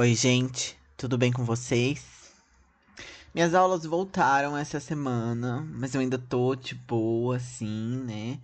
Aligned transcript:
Oi, 0.00 0.14
gente, 0.14 0.78
tudo 0.96 1.18
bem 1.18 1.32
com 1.32 1.44
vocês? 1.44 2.04
Minhas 3.34 3.52
aulas 3.52 3.84
voltaram 3.84 4.56
essa 4.56 4.78
semana, 4.78 5.66
mas 5.72 5.92
eu 5.92 6.00
ainda 6.00 6.16
tô 6.16 6.54
de 6.54 6.76
boa, 6.76 7.38
assim, 7.38 8.04
né? 8.04 8.38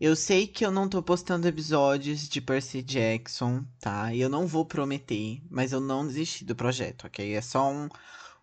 Eu 0.00 0.14
sei 0.14 0.46
que 0.46 0.64
eu 0.64 0.70
não 0.70 0.88
tô 0.88 1.02
postando 1.02 1.48
episódios 1.48 2.28
de 2.28 2.40
Percy 2.40 2.80
Jackson, 2.80 3.64
tá? 3.80 4.14
E 4.14 4.20
eu 4.20 4.28
não 4.28 4.46
vou 4.46 4.64
prometer, 4.64 5.42
mas 5.50 5.72
eu 5.72 5.80
não 5.80 6.06
desisti 6.06 6.44
do 6.44 6.54
projeto, 6.54 7.08
ok? 7.08 7.34
É 7.34 7.40
só 7.40 7.68
um, 7.68 7.88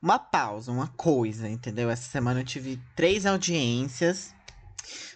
uma 0.01 0.19
pausa, 0.19 0.69
uma 0.69 0.89
coisa, 0.89 1.47
entendeu? 1.47 1.89
Essa 1.89 2.11
semana 2.11 2.41
eu 2.41 2.45
tive 2.45 2.81
três 2.97 3.25
audiências. 3.25 4.35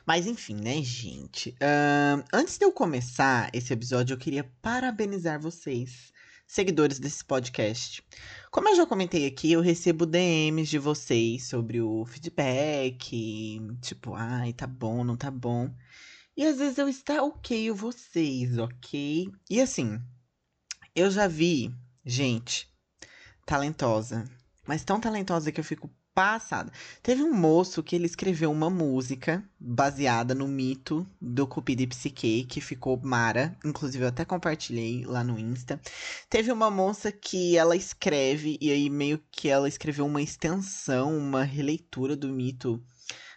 Mas 0.05 0.25
enfim, 0.25 0.55
né, 0.55 0.81
gente? 0.81 1.49
Uh, 1.49 2.23
antes 2.31 2.57
de 2.57 2.63
eu 2.63 2.71
começar 2.71 3.49
esse 3.51 3.73
episódio, 3.73 4.13
eu 4.13 4.17
queria 4.17 4.49
parabenizar 4.61 5.37
vocês 5.37 6.10
seguidores 6.51 6.99
desse 6.99 7.23
podcast. 7.23 8.03
Como 8.51 8.67
eu 8.67 8.75
já 8.75 8.85
comentei 8.85 9.25
aqui, 9.25 9.53
eu 9.53 9.61
recebo 9.61 10.05
DMs 10.05 10.69
de 10.69 10.77
vocês 10.77 11.47
sobre 11.47 11.79
o 11.79 12.03
feedback, 12.03 13.57
tipo, 13.81 14.13
ai, 14.13 14.51
tá 14.51 14.67
bom, 14.67 15.01
não 15.05 15.15
tá 15.15 15.31
bom. 15.31 15.73
E 16.35 16.45
às 16.45 16.57
vezes 16.57 16.77
eu 16.77 16.89
stalkeio 16.89 17.73
vocês, 17.73 18.57
ok? 18.57 19.31
E 19.49 19.61
assim, 19.61 19.97
eu 20.93 21.09
já 21.09 21.25
vi 21.25 21.73
gente 22.05 22.69
talentosa, 23.45 24.25
mas 24.67 24.83
tão 24.83 24.99
talentosa 24.99 25.53
que 25.53 25.59
eu 25.61 25.63
fico 25.63 25.89
passada. 26.13 26.71
Teve 27.01 27.23
um 27.23 27.33
moço 27.33 27.81
que 27.81 27.95
ele 27.95 28.05
escreveu 28.05 28.51
uma 28.51 28.69
música 28.69 29.43
baseada 29.59 30.35
no 30.35 30.47
mito 30.47 31.07
do 31.19 31.47
Cupido 31.47 31.81
e 31.81 31.87
Psique, 31.87 32.43
que 32.43 32.59
ficou 32.61 32.99
mara. 33.01 33.57
Inclusive, 33.63 34.03
eu 34.03 34.09
até 34.09 34.25
compartilhei 34.25 35.05
lá 35.05 35.23
no 35.23 35.39
Insta. 35.39 35.79
Teve 36.29 36.51
uma 36.51 36.69
moça 36.69 37.11
que 37.11 37.57
ela 37.57 37.75
escreve, 37.75 38.57
e 38.61 38.71
aí 38.71 38.89
meio 38.89 39.21
que 39.31 39.49
ela 39.49 39.67
escreveu 39.67 40.05
uma 40.05 40.21
extensão, 40.21 41.17
uma 41.17 41.43
releitura 41.43 42.15
do 42.15 42.29
mito 42.29 42.83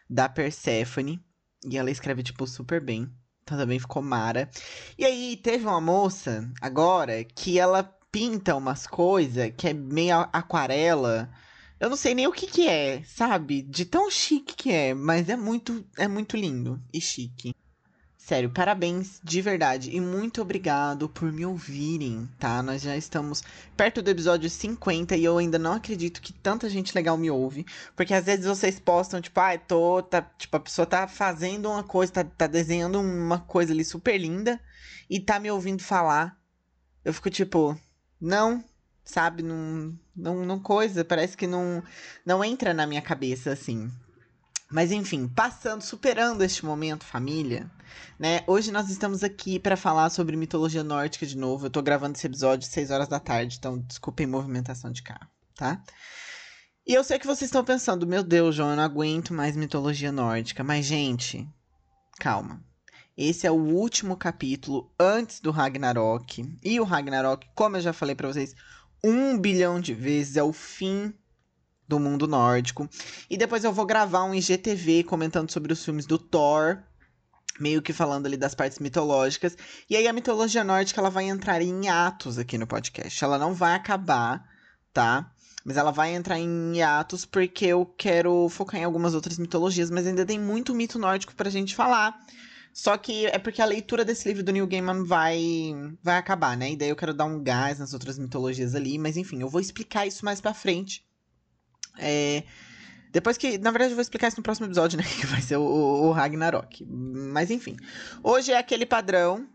da 0.09 0.29
Persephone. 0.29 1.21
E 1.67 1.79
ela 1.79 1.91
escreve, 1.91 2.23
tipo, 2.23 2.47
super 2.47 2.81
bem. 2.81 3.11
Então 3.43 3.57
também 3.57 3.79
ficou 3.79 4.03
mara. 4.03 4.51
E 4.99 5.05
aí, 5.05 5.37
teve 5.37 5.67
uma 5.67 5.81
moça, 5.81 6.51
agora, 6.61 7.25
que 7.25 7.59
ela 7.59 7.83
pinta 8.11 8.55
umas 8.55 8.87
coisas 8.87 9.53
que 9.57 9.69
é 9.69 9.73
meio 9.73 10.21
aquarela 10.33 11.29
eu 11.85 11.91
não 11.91 11.99
sei 11.99 12.15
nem 12.15 12.27
o 12.27 12.33
que 12.33 12.47
que 12.47 12.67
é, 12.67 13.03
sabe? 13.05 13.61
De 13.61 13.85
tão 13.85 14.11
chique 14.11 14.55
que 14.57 14.73
é, 14.73 14.95
mas 14.95 15.29
é 15.29 15.37
muito, 15.37 15.85
é 15.99 16.09
muito 16.09 16.35
lindo 16.35 16.83
e 16.91 16.99
chique. 16.99 17.55
Sério, 18.17 18.49
parabéns 18.49 19.21
de 19.23 19.43
verdade 19.43 19.95
e 19.95 20.01
muito 20.01 20.41
obrigado 20.41 21.11
por 21.11 21.31
me 21.31 21.45
ouvirem, 21.45 22.27
tá? 22.39 22.63
Nós 22.63 22.81
já 22.81 22.97
estamos 22.97 23.45
perto 23.77 24.01
do 24.01 24.09
episódio 24.09 24.49
50 24.49 25.15
e 25.15 25.25
eu 25.25 25.37
ainda 25.37 25.59
não 25.59 25.75
acredito 25.75 26.23
que 26.23 26.33
tanta 26.33 26.71
gente 26.71 26.95
legal 26.95 27.19
me 27.19 27.31
ouve, 27.31 27.67
porque 27.95 28.15
às 28.15 28.25
vezes 28.25 28.47
vocês 28.47 28.81
postam 28.81 29.21
tipo, 29.21 29.39
ah, 29.39 29.59
tô, 29.59 30.03
tá, 30.03 30.23
tipo, 30.23 30.57
a 30.57 30.61
pessoa 30.61 30.87
tá 30.87 31.07
fazendo 31.07 31.69
uma 31.69 31.83
coisa, 31.83 32.11
tá, 32.11 32.25
tá 32.25 32.47
desenhando 32.47 32.99
uma 32.99 33.41
coisa 33.41 33.75
ali 33.75 33.85
super 33.85 34.17
linda 34.17 34.59
e 35.11 35.21
tá 35.21 35.39
me 35.39 35.51
ouvindo 35.51 35.83
falar. 35.83 36.35
Eu 37.05 37.13
fico 37.13 37.29
tipo, 37.29 37.79
não, 38.19 38.65
sabe? 39.05 39.43
Não, 39.43 39.95
não, 40.17 40.45
não 40.45 40.59
coisa, 40.59 41.05
parece 41.05 41.37
que 41.37 41.47
não, 41.47 41.83
não 42.25 42.45
entra 42.45 42.73
na 42.73 42.87
minha 42.87 43.03
cabeça 43.03 43.53
assim. 43.53 43.91
Mas 44.71 44.91
enfim, 44.91 45.29
passando, 45.29 45.83
superando 45.83 46.43
este 46.43 46.65
momento, 46.65 47.05
família, 47.05 47.71
né? 48.19 48.43
Hoje 48.47 48.73
nós 48.73 48.91
estamos 48.91 49.23
aqui 49.23 49.59
para 49.59 49.77
falar 49.77 50.11
sobre 50.11 50.37
mitologia 50.37 50.83
nórdica 50.83 51.27
de 51.27 51.37
novo. 51.37 51.67
Eu 51.67 51.71
tô 51.71 51.83
gravando 51.83 52.17
esse 52.17 52.27
episódio 52.27 52.67
às 52.67 52.73
6 52.73 52.91
horas 52.91 53.09
da 53.09 53.21
tarde, 53.21 53.57
então 53.59 53.79
desculpem 53.79 54.27
movimentação 54.27 54.91
de 54.91 55.03
carro, 55.03 55.29
tá? 55.55 55.83
E 56.87 56.93
eu 56.93 57.03
sei 57.03 57.19
que 57.19 57.27
vocês 57.27 57.49
estão 57.49 57.65
pensando, 57.65 58.07
meu 58.07 58.23
Deus, 58.23 58.55
João, 58.55 58.71
eu 58.71 58.77
não 58.77 58.83
aguento 58.83 59.33
mais 59.33 59.57
mitologia 59.57 60.13
nórdica. 60.13 60.63
Mas, 60.63 60.85
gente, 60.85 61.49
calma. 62.19 62.63
Esse 63.17 63.47
é 63.47 63.51
o 63.51 63.55
último 63.55 64.19
capítulo 64.19 64.93
antes 65.01 65.41
do 65.41 65.51
Ragnarok. 65.51 66.59
E 66.63 66.79
o 66.81 66.85
Ragnarok, 66.85 67.47
como 67.55 67.77
eu 67.77 67.81
já 67.81 67.95
falei 67.95 68.15
para 68.15 68.29
vocês, 68.29 68.55
um 69.05 69.39
bilhão 69.39 69.79
de 69.79 69.93
vezes, 69.93 70.37
é 70.37 70.43
o 70.43 70.53
fim 70.53 71.13
do 71.87 72.01
mundo 72.01 72.27
nórdico. 72.27 72.89
E 73.29 73.37
depois 73.37 73.63
eu 73.63 73.73
vou 73.73 73.85
gravar 73.85 74.25
um 74.25 74.35
IGTV 74.35 75.05
comentando 75.05 75.51
sobre 75.51 75.73
os 75.73 75.85
filmes 75.85 76.07
do 76.07 76.19
Thor, 76.19 76.83
meio 77.61 77.83
que 77.83 77.93
falando 77.93 78.27
ali 78.27 78.37
das 78.37 78.55
partes 78.55 78.79
mitológicas. 78.79 79.57
E 79.89 79.97
aí 79.97 80.09
a 80.09 80.13
mitologia 80.13 80.65
nórdica 80.65 81.01
ela 81.01 81.11
vai 81.11 81.25
entrar 81.25 81.61
em 81.61 81.89
atos 81.89 82.39
aqui 82.39 82.57
no 82.57 82.67
podcast. 82.67 83.23
Ela 83.23 83.39
não 83.39 83.53
vai 83.53 83.75
acabar, 83.75 84.43
tá? 84.93 85.31
Mas 85.65 85.77
ela 85.77 85.91
vai 85.91 86.15
entrar 86.15 86.39
em 86.39 86.83
atos 86.83 87.25
porque 87.25 87.67
eu 87.67 87.87
quero 87.87 88.49
focar 88.49 88.81
em 88.81 88.85
algumas 88.85 89.15
outras 89.15 89.39
mitologias, 89.39 89.91
mas 89.91 90.07
ainda 90.07 90.25
tem 90.25 90.39
muito 90.39 90.75
mito 90.75 90.99
nórdico 90.99 91.35
pra 91.35 91.51
gente 91.51 91.75
falar. 91.75 92.19
Só 92.75 92.99
que 92.99 93.27
é 93.27 93.39
porque 93.39 93.63
a 93.63 93.65
leitura 93.65 94.05
desse 94.05 94.27
livro 94.27 94.43
do 94.43 94.51
Neil 94.51 94.67
Gaiman 94.67 95.05
vai, 95.05 95.39
vai 96.03 96.17
acabar, 96.17 96.57
né? 96.57 96.73
E 96.73 96.77
daí 96.77 96.89
eu 96.89 96.97
quero 96.97 97.15
dar 97.15 97.25
um 97.25 97.41
gás 97.41 97.79
nas 97.79 97.95
outras 97.95 98.19
mitologias 98.19 98.75
ali. 98.75 98.99
Mas 98.99 99.17
enfim, 99.17 99.41
eu 99.41 99.49
vou 99.49 99.61
explicar 99.61 100.09
isso 100.09 100.25
mais 100.25 100.41
pra 100.41 100.53
frente. 100.53 101.07
É... 101.97 102.43
Depois 103.13 103.39
que. 103.39 103.59
Na 103.59 103.71
verdade, 103.71 103.93
eu 103.93 103.95
vou 103.95 104.03
explicar 104.03 104.27
isso 104.27 104.39
no 104.39 104.43
próximo 104.43 104.67
episódio, 104.67 104.99
né? 104.99 105.05
Que 105.05 105.25
vai 105.25 105.41
ser 105.41 105.57
o, 105.57 105.63
o 105.63 106.11
Ragnarok. 106.11 106.85
Mas 106.85 107.49
enfim. 107.49 107.77
Hoje 108.25 108.51
é 108.51 108.59
aquele 108.59 108.85
padrão. 108.85 109.49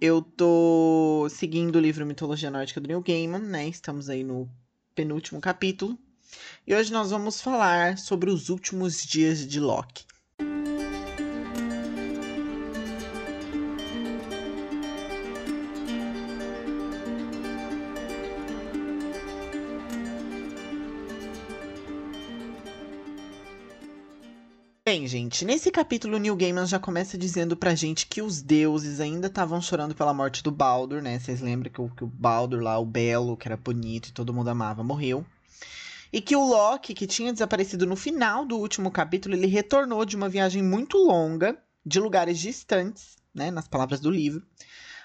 Eu 0.00 0.20
tô 0.20 1.28
seguindo 1.30 1.76
o 1.76 1.80
livro 1.80 2.04
Mitologia 2.04 2.50
Nórdica 2.50 2.80
do 2.80 2.88
Neil 2.88 3.00
Gaiman, 3.00 3.38
né? 3.38 3.68
Estamos 3.68 4.10
aí 4.10 4.24
no 4.24 4.50
penúltimo 4.92 5.40
capítulo. 5.40 5.96
E 6.66 6.74
hoje 6.74 6.92
nós 6.92 7.12
vamos 7.12 7.40
falar 7.40 7.96
sobre 7.96 8.28
os 8.28 8.48
últimos 8.48 9.06
dias 9.06 9.46
de 9.46 9.60
Loki. 9.60 10.04
Gente, 25.16 25.46
nesse 25.46 25.70
capítulo 25.70 26.18
Neil 26.18 26.36
Gaiman 26.36 26.66
já 26.66 26.78
começa 26.78 27.16
dizendo 27.16 27.56
pra 27.56 27.74
gente 27.74 28.06
que 28.06 28.20
os 28.20 28.42
deuses 28.42 29.00
ainda 29.00 29.28
estavam 29.28 29.62
chorando 29.62 29.94
pela 29.94 30.12
morte 30.12 30.42
do 30.42 30.50
Baldur, 30.50 31.00
né? 31.00 31.18
Vocês 31.18 31.40
lembram 31.40 31.72
que 31.72 31.80
o, 31.80 31.88
que 31.88 32.04
o 32.04 32.06
Baldur 32.06 32.60
lá, 32.60 32.78
o 32.78 32.84
belo, 32.84 33.34
que 33.34 33.48
era 33.48 33.56
bonito 33.56 34.10
e 34.10 34.12
todo 34.12 34.34
mundo 34.34 34.48
amava, 34.48 34.84
morreu. 34.84 35.24
E 36.12 36.20
que 36.20 36.36
o 36.36 36.44
Loki, 36.44 36.92
que 36.92 37.06
tinha 37.06 37.32
desaparecido 37.32 37.86
no 37.86 37.96
final 37.96 38.44
do 38.44 38.58
último 38.58 38.90
capítulo, 38.90 39.34
ele 39.34 39.46
retornou 39.46 40.04
de 40.04 40.16
uma 40.16 40.28
viagem 40.28 40.62
muito 40.62 40.98
longa, 40.98 41.56
de 41.84 41.98
lugares 41.98 42.38
distantes, 42.38 43.16
né? 43.34 43.50
Nas 43.50 43.66
palavras 43.66 44.00
do 44.00 44.10
livro, 44.10 44.42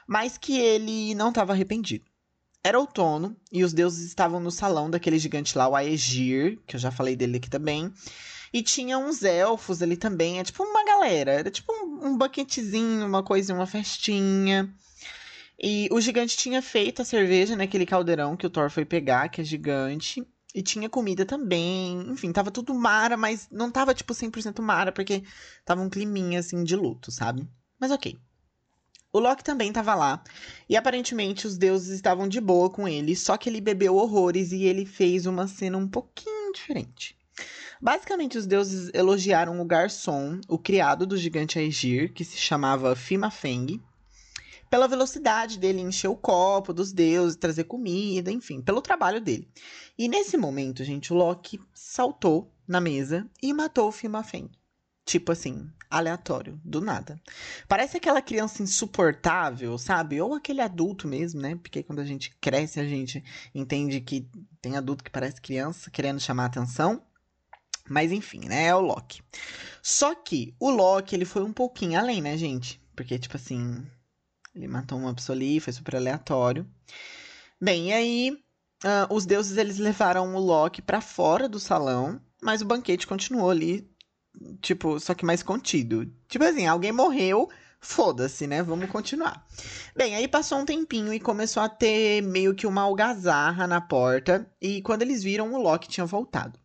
mas 0.05 0.37
que 0.37 0.59
ele 0.59 1.15
não 1.15 1.29
estava 1.29 1.53
arrependido. 1.53 2.03
Era 2.61 2.77
outono 2.77 3.33
e 3.49 3.63
os 3.63 3.71
deuses 3.71 4.05
estavam 4.05 4.41
no 4.41 4.51
salão 4.51 4.89
daquele 4.89 5.17
gigante 5.17 5.57
lá, 5.57 5.69
o 5.69 5.75
Aegir, 5.75 6.59
que 6.67 6.75
eu 6.75 6.79
já 6.81 6.91
falei 6.91 7.15
dele 7.15 7.37
aqui 7.37 7.49
também. 7.49 7.93
E 8.53 8.61
tinha 8.61 8.97
uns 8.97 9.23
elfos 9.23 9.81
ali 9.81 9.95
também. 9.95 10.39
É 10.39 10.43
tipo 10.43 10.63
uma 10.63 10.83
galera. 10.83 11.31
Era 11.31 11.51
tipo 11.51 11.71
um, 11.73 12.07
um 12.07 12.17
banquetezinho, 12.17 13.05
uma 13.05 13.23
coisa, 13.23 13.53
uma 13.53 13.65
festinha. 13.65 14.73
E 15.61 15.87
o 15.91 16.01
gigante 16.01 16.35
tinha 16.35 16.61
feito 16.61 17.01
a 17.01 17.05
cerveja 17.05 17.55
naquele 17.55 17.85
caldeirão 17.85 18.35
que 18.35 18.47
o 18.47 18.49
Thor 18.49 18.69
foi 18.69 18.83
pegar, 18.83 19.29
que 19.29 19.41
é 19.41 19.43
gigante. 19.43 20.25
E 20.53 20.61
tinha 20.61 20.89
comida 20.89 21.25
também. 21.25 22.01
Enfim, 22.09 22.31
tava 22.31 22.51
tudo 22.51 22.73
mara, 22.73 23.15
mas 23.15 23.47
não 23.51 23.71
tava 23.71 23.93
tipo 23.93 24.13
100% 24.13 24.61
mara, 24.61 24.91
porque 24.91 25.23
tava 25.63 25.81
um 25.81 25.89
climinha 25.89 26.39
assim 26.39 26.63
de 26.63 26.75
luto, 26.75 27.11
sabe? 27.11 27.47
Mas 27.79 27.91
ok. 27.91 28.17
O 29.13 29.19
Loki 29.19 29.43
também 29.43 29.71
tava 29.71 29.93
lá. 29.93 30.23
E 30.67 30.75
aparentemente 30.75 31.45
os 31.45 31.57
deuses 31.57 31.89
estavam 31.89 32.27
de 32.27 32.41
boa 32.41 32.69
com 32.69 32.87
ele, 32.87 33.15
só 33.15 33.37
que 33.37 33.49
ele 33.49 33.61
bebeu 33.61 33.95
horrores 33.95 34.51
e 34.51 34.63
ele 34.63 34.85
fez 34.85 35.25
uma 35.25 35.47
cena 35.47 35.77
um 35.77 35.87
pouquinho 35.87 36.53
diferente. 36.53 37.20
Basicamente, 37.81 38.37
os 38.37 38.45
deuses 38.45 38.91
elogiaram 38.93 39.59
o 39.59 39.65
garçom, 39.65 40.39
o 40.47 40.57
criado 40.57 41.07
do 41.07 41.17
gigante 41.17 41.57
Aegir, 41.57 42.13
que 42.13 42.23
se 42.23 42.37
chamava 42.37 42.95
Fimafeng, 42.95 43.81
pela 44.69 44.87
velocidade 44.87 45.57
dele 45.57 45.81
encher 45.81 46.07
o 46.07 46.15
copo 46.15 46.73
dos 46.73 46.93
deuses, 46.93 47.35
trazer 47.35 47.63
comida, 47.63 48.31
enfim, 48.31 48.61
pelo 48.61 48.81
trabalho 48.81 49.19
dele. 49.19 49.49
E 49.97 50.07
nesse 50.07 50.37
momento, 50.37 50.83
gente, 50.83 51.11
o 51.11 51.15
Loki 51.15 51.59
saltou 51.73 52.53
na 52.67 52.79
mesa 52.79 53.27
e 53.41 53.51
matou 53.51 53.89
o 53.89 53.91
Fimafeng. 53.91 54.49
Tipo 55.03 55.31
assim, 55.31 55.67
aleatório, 55.89 56.61
do 56.63 56.79
nada. 56.79 57.19
Parece 57.67 57.97
aquela 57.97 58.21
criança 58.21 58.61
insuportável, 58.61 59.77
sabe? 59.77 60.21
Ou 60.21 60.35
aquele 60.35 60.61
adulto 60.61 61.07
mesmo, 61.07 61.41
né? 61.41 61.55
Porque 61.55 61.83
quando 61.83 61.99
a 61.99 62.05
gente 62.05 62.33
cresce, 62.39 62.79
a 62.79 62.85
gente 62.85 63.23
entende 63.53 63.99
que 63.99 64.29
tem 64.61 64.77
adulto 64.77 65.03
que 65.03 65.09
parece 65.09 65.41
criança 65.41 65.89
querendo 65.89 66.19
chamar 66.19 66.45
atenção. 66.45 67.03
Mas 67.91 68.13
enfim, 68.13 68.47
né? 68.47 68.67
É 68.67 68.75
o 68.75 68.79
Loki. 68.79 69.21
Só 69.83 70.15
que 70.15 70.55
o 70.57 70.69
Loki, 70.69 71.13
ele 71.13 71.25
foi 71.25 71.43
um 71.43 71.51
pouquinho 71.51 71.99
além, 71.99 72.21
né, 72.21 72.37
gente? 72.37 72.79
Porque, 72.95 73.19
tipo 73.19 73.35
assim, 73.35 73.85
ele 74.55 74.67
matou 74.67 74.97
uma 74.97 75.13
pessoa 75.13 75.35
ali, 75.35 75.59
foi 75.59 75.73
super 75.73 75.97
aleatório. 75.97 76.65
Bem, 77.59 77.89
e 77.89 77.93
aí 77.93 78.31
uh, 78.85 79.13
os 79.13 79.25
deuses 79.25 79.57
eles 79.57 79.77
levaram 79.77 80.33
o 80.33 80.39
Loki 80.39 80.81
para 80.81 81.01
fora 81.01 81.49
do 81.49 81.59
salão, 81.59 82.21
mas 82.41 82.61
o 82.61 82.65
banquete 82.65 83.05
continuou 83.05 83.49
ali, 83.49 83.85
tipo, 84.61 84.97
só 84.97 85.13
que 85.13 85.25
mais 85.25 85.43
contido. 85.43 86.05
Tipo 86.29 86.45
assim, 86.45 86.67
alguém 86.67 86.93
morreu, 86.93 87.49
foda-se, 87.81 88.45
né? 88.45 88.61
Vamos 88.61 88.89
continuar. 88.89 89.45
Bem, 89.95 90.15
aí 90.15 90.27
passou 90.27 90.59
um 90.59 90.65
tempinho 90.65 91.11
e 91.11 91.19
começou 91.19 91.63
a 91.63 91.67
ter 91.67 92.21
meio 92.21 92.53
que 92.53 92.67
uma 92.67 92.83
algazarra 92.83 93.65
na 93.67 93.81
porta. 93.81 94.47
E 94.61 94.81
quando 94.83 95.01
eles 95.01 95.23
viram, 95.23 95.51
o 95.51 95.61
Loki 95.61 95.89
tinha 95.89 96.05
voltado. 96.05 96.57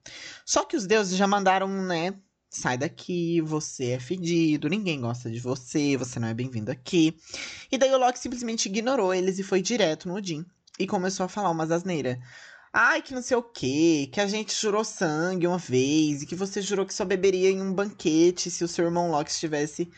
Só 0.45 0.63
que 0.65 0.77
os 0.77 0.87
deuses 0.87 1.17
já 1.17 1.27
mandaram, 1.27 1.69
né? 1.69 2.15
Sai 2.51 2.79
daqui, 2.79 3.41
você 3.41 3.93
é 3.93 3.99
fedido, 3.99 4.69
ninguém 4.69 5.01
gosta 5.01 5.31
de 5.31 5.41
você, 5.41 5.97
você 5.97 6.21
não 6.21 6.29
é 6.29 6.35
bem-vindo 6.35 6.71
aqui. 6.71 7.17
E 7.73 7.77
daí 7.77 7.93
o 7.93 7.99
Loki 7.99 8.19
simplesmente 8.19 8.67
ignorou 8.67 9.13
eles 9.13 9.39
e 9.39 9.43
foi 9.43 9.61
direto 9.61 10.09
no 10.09 10.15
Odin. 10.15 10.45
E 10.79 10.87
começou 10.87 11.25
a 11.25 11.29
falar 11.29 11.51
umas 11.51 11.71
asneiras. 11.71 12.19
Ai, 12.73 13.01
que 13.01 13.15
não 13.15 13.23
sei 13.23 13.37
o 13.37 13.43
quê, 13.43 14.09
que 14.13 14.21
a 14.21 14.27
gente 14.27 14.55
jurou 14.55 14.85
sangue 14.85 15.47
uma 15.47 15.57
vez, 15.57 16.23
e 16.23 16.27
que 16.27 16.35
você 16.35 16.61
jurou 16.61 16.85
que 16.85 16.93
só 16.93 17.07
beberia 17.07 17.51
em 17.51 17.63
um 17.63 17.73
banquete 17.73 18.51
se 18.51 18.63
o 18.63 18.69
seu 18.69 18.85
irmão 18.85 19.11
Loki 19.11 19.31
estivesse 19.31 19.91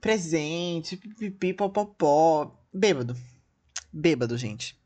presente, 0.00 0.96
pipipi, 0.96 1.52
popopó. 1.52 2.56
Bêbado. 2.72 3.16
Bêbado, 3.92 4.36
gente. 4.36 4.78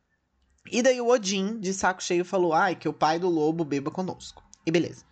E 0.70 0.82
daí 0.82 1.00
o 1.00 1.08
Odin, 1.08 1.58
de 1.58 1.72
saco 1.72 2.02
cheio, 2.02 2.24
falou: 2.24 2.52
ai, 2.52 2.76
que 2.76 2.88
o 2.88 2.92
pai 2.92 3.18
do 3.18 3.28
lobo 3.28 3.64
beba 3.64 3.90
conosco. 3.90 4.42
E 4.64 4.70
beleza. 4.70 5.04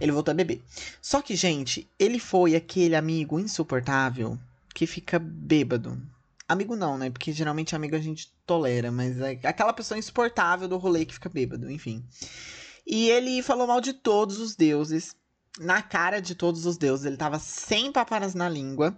Ele 0.00 0.12
voltou 0.12 0.32
a 0.32 0.34
beber. 0.34 0.62
Só 1.00 1.22
que, 1.22 1.36
gente, 1.36 1.88
ele 1.98 2.18
foi 2.18 2.56
aquele 2.56 2.94
amigo 2.96 3.38
insuportável 3.38 4.38
que 4.74 4.86
fica 4.86 5.18
bêbado. 5.18 6.00
Amigo 6.48 6.76
não, 6.76 6.98
né? 6.98 7.10
Porque 7.10 7.32
geralmente 7.32 7.74
amigo 7.74 7.96
a 7.96 8.00
gente 8.00 8.32
tolera, 8.44 8.92
mas 8.92 9.18
é 9.20 9.38
aquela 9.44 9.72
pessoa 9.72 9.98
insuportável 9.98 10.68
do 10.68 10.76
rolê 10.76 11.04
que 11.04 11.14
fica 11.14 11.28
bêbado, 11.28 11.70
enfim. 11.70 12.04
E 12.86 13.08
ele 13.08 13.42
falou 13.42 13.66
mal 13.66 13.80
de 13.80 13.92
todos 13.92 14.38
os 14.38 14.54
deuses, 14.54 15.16
na 15.58 15.82
cara 15.82 16.20
de 16.20 16.34
todos 16.34 16.66
os 16.66 16.76
deuses. 16.76 17.06
Ele 17.06 17.16
tava 17.16 17.38
sem 17.38 17.90
paparas 17.90 18.34
na 18.34 18.48
língua. 18.48 18.96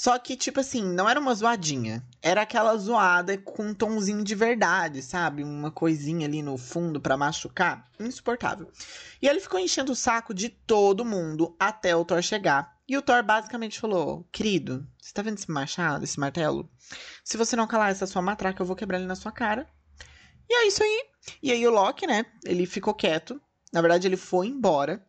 Só 0.00 0.16
que, 0.16 0.36
tipo 0.36 0.60
assim, 0.60 0.84
não 0.84 1.08
era 1.08 1.18
uma 1.18 1.34
zoadinha. 1.34 2.06
Era 2.22 2.42
aquela 2.42 2.76
zoada 2.76 3.36
com 3.36 3.70
um 3.70 3.74
tomzinho 3.74 4.22
de 4.22 4.32
verdade, 4.32 5.02
sabe? 5.02 5.42
Uma 5.42 5.72
coisinha 5.72 6.24
ali 6.24 6.40
no 6.40 6.56
fundo 6.56 7.00
para 7.00 7.16
machucar. 7.16 7.84
Insuportável. 7.98 8.70
E 9.20 9.26
ele 9.26 9.40
ficou 9.40 9.58
enchendo 9.58 9.90
o 9.90 9.96
saco 9.96 10.32
de 10.32 10.50
todo 10.50 11.04
mundo 11.04 11.56
até 11.58 11.96
o 11.96 12.04
Thor 12.04 12.22
chegar. 12.22 12.78
E 12.86 12.96
o 12.96 13.02
Thor 13.02 13.24
basicamente 13.24 13.80
falou: 13.80 14.24
Querido, 14.30 14.86
você 15.00 15.12
tá 15.12 15.20
vendo 15.20 15.38
esse 15.38 15.50
machado, 15.50 16.04
esse 16.04 16.20
martelo? 16.20 16.70
Se 17.24 17.36
você 17.36 17.56
não 17.56 17.66
calar 17.66 17.90
essa 17.90 18.06
sua 18.06 18.22
matraca, 18.22 18.62
eu 18.62 18.66
vou 18.66 18.76
quebrar 18.76 18.98
ele 18.98 19.08
na 19.08 19.16
sua 19.16 19.32
cara. 19.32 19.68
E 20.48 20.54
é 20.54 20.68
isso 20.68 20.80
aí. 20.80 21.06
E 21.42 21.50
aí 21.50 21.66
o 21.66 21.72
Loki, 21.72 22.06
né? 22.06 22.24
Ele 22.44 22.66
ficou 22.66 22.94
quieto. 22.94 23.42
Na 23.72 23.80
verdade, 23.80 24.06
ele 24.06 24.16
foi 24.16 24.46
embora. 24.46 25.04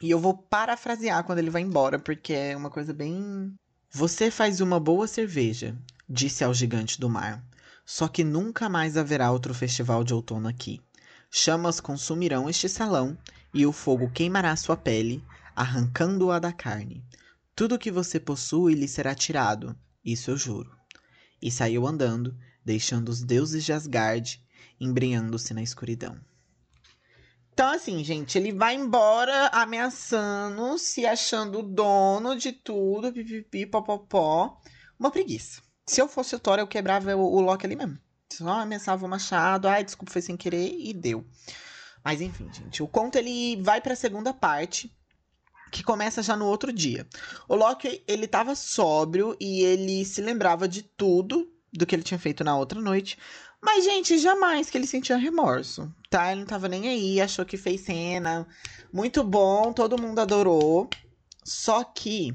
E 0.00 0.08
eu 0.08 0.20
vou 0.20 0.38
parafrasear 0.38 1.24
quando 1.24 1.40
ele 1.40 1.50
vai 1.50 1.62
embora, 1.62 1.98
porque 1.98 2.32
é 2.32 2.56
uma 2.56 2.70
coisa 2.70 2.94
bem 2.94 3.52
você 3.96 4.28
faz 4.28 4.60
uma 4.60 4.80
boa 4.80 5.06
cerveja, 5.06 5.78
disse 6.08 6.42
ao 6.42 6.52
gigante 6.52 6.98
do 6.98 7.08
mar. 7.08 7.40
Só 7.86 8.08
que 8.08 8.24
nunca 8.24 8.68
mais 8.68 8.96
haverá 8.96 9.30
outro 9.30 9.54
festival 9.54 10.02
de 10.02 10.12
outono 10.12 10.48
aqui. 10.48 10.80
Chamas 11.30 11.78
consumirão 11.78 12.50
este 12.50 12.68
salão 12.68 13.16
e 13.52 13.64
o 13.64 13.70
fogo 13.70 14.10
queimará 14.10 14.56
sua 14.56 14.76
pele, 14.76 15.22
arrancando-a 15.54 16.40
da 16.40 16.52
carne. 16.52 17.04
Tudo 17.54 17.78
que 17.78 17.92
você 17.92 18.18
possui 18.18 18.74
lhe 18.74 18.88
será 18.88 19.14
tirado, 19.14 19.76
isso 20.04 20.28
eu 20.28 20.36
juro. 20.36 20.76
E 21.40 21.48
saiu 21.48 21.86
andando, 21.86 22.36
deixando 22.64 23.10
os 23.10 23.22
deuses 23.22 23.64
de 23.64 23.72
Asgard 23.72 24.42
embrenhando-se 24.80 25.54
na 25.54 25.62
escuridão. 25.62 26.18
Então, 27.54 27.70
assim, 27.70 28.02
gente, 28.02 28.36
ele 28.36 28.52
vai 28.52 28.74
embora 28.74 29.46
ameaçando, 29.52 30.76
se 30.76 31.06
achando 31.06 31.60
o 31.60 31.62
dono 31.62 32.36
de 32.36 32.50
tudo, 32.50 33.12
pipipi, 33.12 33.64
popopó. 33.64 34.60
Uma 34.98 35.12
preguiça. 35.12 35.62
Se 35.86 36.02
eu 36.02 36.08
fosse 36.08 36.34
o 36.34 36.38
Thor, 36.40 36.58
eu 36.58 36.66
quebrava 36.66 37.14
o, 37.14 37.20
o 37.20 37.40
Loki 37.40 37.64
ali 37.64 37.76
mesmo. 37.76 37.96
Só 38.32 38.48
ameaçava 38.48 39.06
o 39.06 39.08
machado, 39.08 39.68
ai, 39.68 39.84
desculpa, 39.84 40.12
foi 40.12 40.20
sem 40.20 40.36
querer, 40.36 40.74
e 40.76 40.92
deu. 40.92 41.24
Mas 42.04 42.20
enfim, 42.20 42.50
gente, 42.52 42.82
o 42.82 42.88
conto 42.88 43.16
ele 43.16 43.62
vai 43.62 43.80
para 43.80 43.92
a 43.92 43.96
segunda 43.96 44.34
parte, 44.34 44.92
que 45.70 45.84
começa 45.84 46.24
já 46.24 46.36
no 46.36 46.46
outro 46.46 46.72
dia. 46.72 47.06
O 47.48 47.54
Loki, 47.54 48.02
ele 48.08 48.26
tava 48.26 48.56
sóbrio 48.56 49.36
e 49.40 49.62
ele 49.62 50.04
se 50.04 50.20
lembrava 50.20 50.66
de 50.66 50.82
tudo 50.82 51.48
do 51.72 51.86
que 51.86 51.94
ele 51.94 52.02
tinha 52.02 52.18
feito 52.18 52.42
na 52.42 52.56
outra 52.56 52.80
noite, 52.80 53.16
mas, 53.64 53.84
gente, 53.84 54.18
jamais 54.18 54.68
que 54.68 54.76
ele 54.76 54.86
sentia 54.86 55.16
remorso, 55.16 55.92
tá? 56.10 56.30
Ele 56.30 56.40
não 56.40 56.46
tava 56.46 56.68
nem 56.68 56.88
aí, 56.88 57.20
achou 57.20 57.44
que 57.44 57.56
fez 57.56 57.80
cena. 57.80 58.46
Muito 58.92 59.24
bom, 59.24 59.72
todo 59.72 60.00
mundo 60.00 60.20
adorou. 60.20 60.88
Só 61.42 61.82
que 61.82 62.34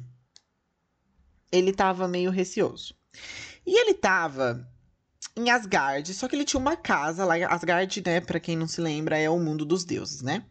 ele 1.51 1.71
tava 1.71 2.07
meio 2.07 2.31
receoso. 2.31 2.95
E 3.65 3.79
ele 3.79 3.93
tava 3.93 4.67
em 5.35 5.49
Asgard, 5.51 6.13
só 6.13 6.27
que 6.27 6.35
ele 6.35 6.45
tinha 6.45 6.59
uma 6.59 6.75
casa 6.75 7.23
lá. 7.25 7.35
Asgard, 7.47 8.03
né, 8.05 8.19
pra 8.19 8.39
quem 8.39 8.57
não 8.57 8.67
se 8.67 8.81
lembra, 8.81 9.17
é 9.17 9.29
o 9.29 9.39
mundo 9.39 9.65
dos 9.65 9.85
deuses, 9.85 10.21
né? 10.21 10.43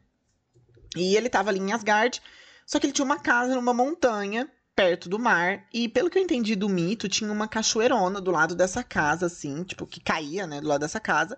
E 0.97 1.17
ele 1.17 1.29
tava 1.29 1.51
ali 1.51 1.59
em 1.59 1.73
Asgard, 1.73 2.23
só 2.65 2.79
que 2.79 2.87
ele 2.87 2.93
tinha 2.93 3.05
uma 3.05 3.19
casa 3.19 3.55
numa 3.55 3.75
montanha 3.75 4.51
perto 4.79 5.09
do 5.09 5.19
mar. 5.19 5.65
E 5.75 5.89
pelo 5.89 6.09
que 6.09 6.17
eu 6.17 6.23
entendi 6.23 6.55
do 6.55 6.69
mito, 6.69 7.09
tinha 7.09 7.33
uma 7.33 7.49
cachoeirona 7.49 8.21
do 8.21 8.31
lado 8.31 8.55
dessa 8.55 8.81
casa, 8.81 9.27
assim, 9.27 9.65
tipo, 9.65 9.85
que 9.85 9.99
caía, 9.99 10.47
né, 10.47 10.61
do 10.61 10.69
lado 10.69 10.83
dessa 10.83 11.01
casa. 11.01 11.37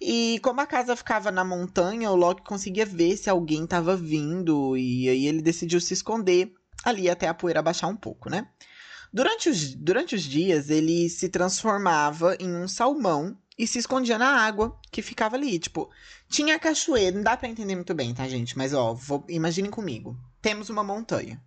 E 0.00 0.40
como 0.42 0.60
a 0.60 0.66
casa 0.66 0.96
ficava 0.96 1.30
na 1.30 1.44
montanha, 1.44 2.10
o 2.10 2.16
Loki 2.16 2.42
conseguia 2.42 2.84
ver 2.84 3.16
se 3.16 3.30
alguém 3.30 3.64
tava 3.64 3.96
vindo. 3.96 4.76
E 4.76 5.08
aí 5.08 5.28
ele 5.28 5.40
decidiu 5.40 5.80
se 5.80 5.94
esconder 5.94 6.52
ali 6.84 7.08
até 7.08 7.28
a 7.28 7.34
poeira 7.34 7.62
baixar 7.62 7.86
um 7.86 7.94
pouco, 7.94 8.28
né? 8.28 8.48
Durante 9.12 9.48
os, 9.48 9.72
durante 9.72 10.16
os 10.16 10.24
dias, 10.24 10.68
ele 10.68 11.08
se 11.08 11.28
transformava 11.28 12.36
em 12.40 12.52
um 12.52 12.66
salmão 12.66 13.38
e 13.56 13.68
se 13.68 13.78
escondia 13.78 14.18
na 14.18 14.30
água 14.44 14.76
que 14.90 15.00
ficava 15.00 15.36
ali. 15.36 15.60
Tipo, 15.60 15.88
tinha 16.28 16.58
cachoeira, 16.58 17.14
não 17.14 17.22
dá 17.22 17.36
para 17.36 17.48
entender 17.48 17.76
muito 17.76 17.94
bem, 17.94 18.12
tá, 18.12 18.26
gente? 18.26 18.58
Mas, 18.58 18.74
ó, 18.74 18.98
imaginem 19.28 19.70
comigo. 19.70 20.18
Temos 20.42 20.70
uma 20.70 20.82
montanha. 20.82 21.40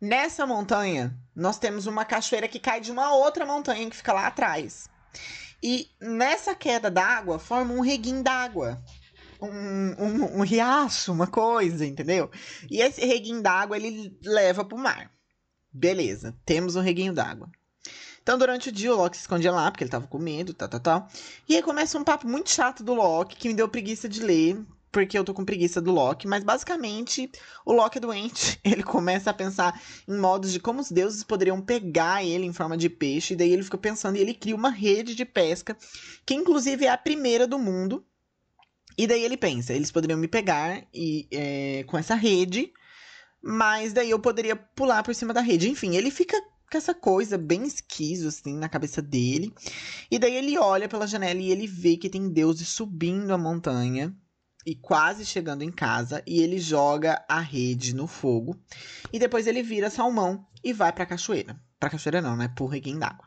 Nessa 0.00 0.46
montanha, 0.46 1.16
nós 1.34 1.58
temos 1.58 1.86
uma 1.86 2.04
cachoeira 2.04 2.48
que 2.48 2.58
cai 2.58 2.80
de 2.80 2.90
uma 2.90 3.14
outra 3.14 3.46
montanha 3.46 3.88
que 3.88 3.96
fica 3.96 4.12
lá 4.12 4.26
atrás. 4.26 4.88
E 5.62 5.88
nessa 6.00 6.54
queda 6.54 6.90
d'água, 6.90 7.38
forma 7.38 7.72
um 7.72 7.80
reguinho 7.80 8.22
d'água. 8.22 8.82
Um, 9.40 9.48
um, 9.48 10.38
um, 10.38 10.42
riacho, 10.42 11.12
uma 11.12 11.26
coisa, 11.26 11.84
entendeu? 11.86 12.30
E 12.70 12.80
esse 12.80 13.04
reguinho 13.04 13.42
d'água, 13.42 13.76
ele 13.76 14.16
leva 14.22 14.64
pro 14.64 14.78
mar. 14.78 15.10
Beleza, 15.72 16.36
temos 16.44 16.76
um 16.76 16.80
reguinho 16.80 17.12
d'água. 17.12 17.50
Então, 18.22 18.38
durante 18.38 18.70
o 18.70 18.72
dia, 18.72 18.92
o 18.92 18.96
Loki 18.96 19.16
se 19.16 19.22
escondia 19.22 19.52
lá, 19.52 19.70
porque 19.70 19.84
ele 19.84 19.90
tava 19.90 20.06
com 20.06 20.18
medo, 20.18 20.54
tal, 20.54 20.68
tal, 20.68 20.80
tal. 20.80 21.08
E 21.48 21.56
aí 21.56 21.62
começa 21.62 21.98
um 21.98 22.04
papo 22.04 22.26
muito 22.26 22.50
chato 22.50 22.82
do 22.82 22.94
Loki, 22.94 23.36
que 23.36 23.48
me 23.48 23.54
deu 23.54 23.68
preguiça 23.68 24.08
de 24.08 24.20
ler, 24.20 24.64
porque 24.94 25.18
eu 25.18 25.24
tô 25.24 25.34
com 25.34 25.44
preguiça 25.44 25.80
do 25.80 25.90
Loki, 25.90 26.28
mas 26.28 26.44
basicamente 26.44 27.28
o 27.66 27.72
Loki 27.72 27.98
é 27.98 28.00
doente. 28.00 28.60
Ele 28.62 28.84
começa 28.84 29.28
a 29.28 29.34
pensar 29.34 29.82
em 30.06 30.16
modos 30.16 30.52
de 30.52 30.60
como 30.60 30.80
os 30.80 30.88
deuses 30.88 31.24
poderiam 31.24 31.60
pegar 31.60 32.24
ele 32.24 32.46
em 32.46 32.52
forma 32.52 32.76
de 32.76 32.88
peixe, 32.88 33.34
e 33.34 33.36
daí 33.36 33.52
ele 33.52 33.64
fica 33.64 33.76
pensando 33.76 34.16
e 34.16 34.20
ele 34.20 34.32
cria 34.32 34.54
uma 34.54 34.70
rede 34.70 35.16
de 35.16 35.24
pesca, 35.24 35.76
que 36.24 36.34
inclusive 36.34 36.86
é 36.86 36.90
a 36.90 36.96
primeira 36.96 37.44
do 37.44 37.58
mundo. 37.58 38.06
E 38.96 39.08
daí 39.08 39.24
ele 39.24 39.36
pensa, 39.36 39.72
eles 39.72 39.90
poderiam 39.90 40.16
me 40.16 40.28
pegar 40.28 40.86
e 40.94 41.26
é, 41.32 41.82
com 41.88 41.98
essa 41.98 42.14
rede, 42.14 42.72
mas 43.42 43.92
daí 43.92 44.10
eu 44.10 44.20
poderia 44.20 44.54
pular 44.54 45.02
por 45.02 45.14
cima 45.14 45.34
da 45.34 45.40
rede. 45.40 45.68
Enfim, 45.68 45.96
ele 45.96 46.12
fica 46.12 46.40
com 46.70 46.78
essa 46.78 46.94
coisa 46.94 47.36
bem 47.36 47.64
esquiso, 47.64 48.28
assim, 48.28 48.56
na 48.56 48.68
cabeça 48.68 49.02
dele. 49.02 49.52
E 50.08 50.20
daí 50.20 50.36
ele 50.36 50.56
olha 50.56 50.88
pela 50.88 51.08
janela 51.08 51.40
e 51.40 51.50
ele 51.50 51.66
vê 51.66 51.96
que 51.96 52.08
tem 52.08 52.28
deuses 52.28 52.68
subindo 52.68 53.32
a 53.32 53.38
montanha 53.38 54.14
e 54.66 54.74
quase 54.74 55.24
chegando 55.24 55.62
em 55.62 55.70
casa, 55.70 56.22
e 56.26 56.40
ele 56.40 56.58
joga 56.58 57.24
a 57.28 57.40
rede 57.40 57.94
no 57.94 58.06
fogo. 58.06 58.58
E 59.12 59.18
depois 59.18 59.46
ele 59.46 59.62
vira 59.62 59.90
salmão 59.90 60.46
e 60.62 60.72
vai 60.72 60.92
pra 60.92 61.06
cachoeira. 61.06 61.56
Pra 61.78 61.90
cachoeira 61.90 62.22
não, 62.22 62.36
né? 62.36 62.48
Pro 62.48 62.66
reguinho 62.66 62.98
d'água. 62.98 63.26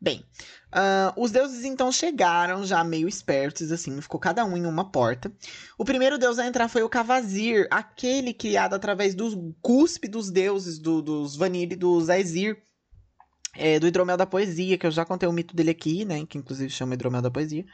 Bem, 0.00 0.22
uh, 0.70 1.18
os 1.18 1.30
deuses 1.30 1.64
então 1.64 1.90
chegaram 1.90 2.62
já 2.64 2.84
meio 2.84 3.08
espertos, 3.08 3.72
assim, 3.72 3.98
ficou 4.02 4.20
cada 4.20 4.44
um 4.44 4.54
em 4.54 4.66
uma 4.66 4.90
porta. 4.90 5.32
O 5.78 5.84
primeiro 5.84 6.18
deus 6.18 6.38
a 6.38 6.46
entrar 6.46 6.68
foi 6.68 6.82
o 6.82 6.90
Cavazir, 6.90 7.66
aquele 7.70 8.34
criado 8.34 8.74
através 8.74 9.14
do 9.14 9.54
cuspe 9.62 10.06
dos 10.06 10.30
deuses, 10.30 10.78
do, 10.78 11.00
dos 11.00 11.36
Vanir 11.36 11.72
e 11.72 11.76
dos 11.76 12.10
Aesir, 12.10 12.62
é, 13.54 13.80
do 13.80 13.86
Hidromel 13.86 14.16
da 14.16 14.26
Poesia, 14.26 14.76
que 14.76 14.86
eu 14.86 14.90
já 14.90 15.06
contei 15.06 15.28
o 15.28 15.32
mito 15.32 15.56
dele 15.56 15.70
aqui, 15.70 16.04
né, 16.04 16.26
que 16.26 16.36
inclusive 16.36 16.68
chama 16.68 16.94
Hidromel 16.94 17.22
da 17.22 17.30
Poesia. 17.30 17.64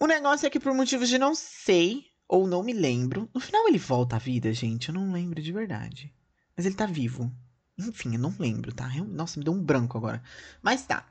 O 0.00 0.06
negócio 0.06 0.46
é 0.46 0.50
que 0.50 0.60
por 0.60 0.72
motivos 0.72 1.08
de 1.08 1.18
não 1.18 1.34
sei 1.34 2.04
ou 2.28 2.46
não 2.46 2.62
me 2.62 2.72
lembro, 2.72 3.28
no 3.34 3.40
final 3.40 3.66
ele 3.66 3.78
volta 3.78 4.14
à 4.14 4.18
vida, 4.18 4.52
gente. 4.52 4.88
Eu 4.88 4.94
não 4.94 5.12
lembro 5.12 5.42
de 5.42 5.52
verdade. 5.52 6.14
Mas 6.56 6.66
ele 6.66 6.76
tá 6.76 6.86
vivo. 6.86 7.32
Enfim, 7.76 8.14
eu 8.14 8.20
não 8.20 8.34
lembro, 8.38 8.72
tá? 8.72 8.90
Eu, 8.96 9.04
nossa, 9.04 9.38
me 9.38 9.44
deu 9.44 9.52
um 9.52 9.62
branco 9.62 9.98
agora. 9.98 10.22
Mas 10.62 10.84
tá. 10.86 11.04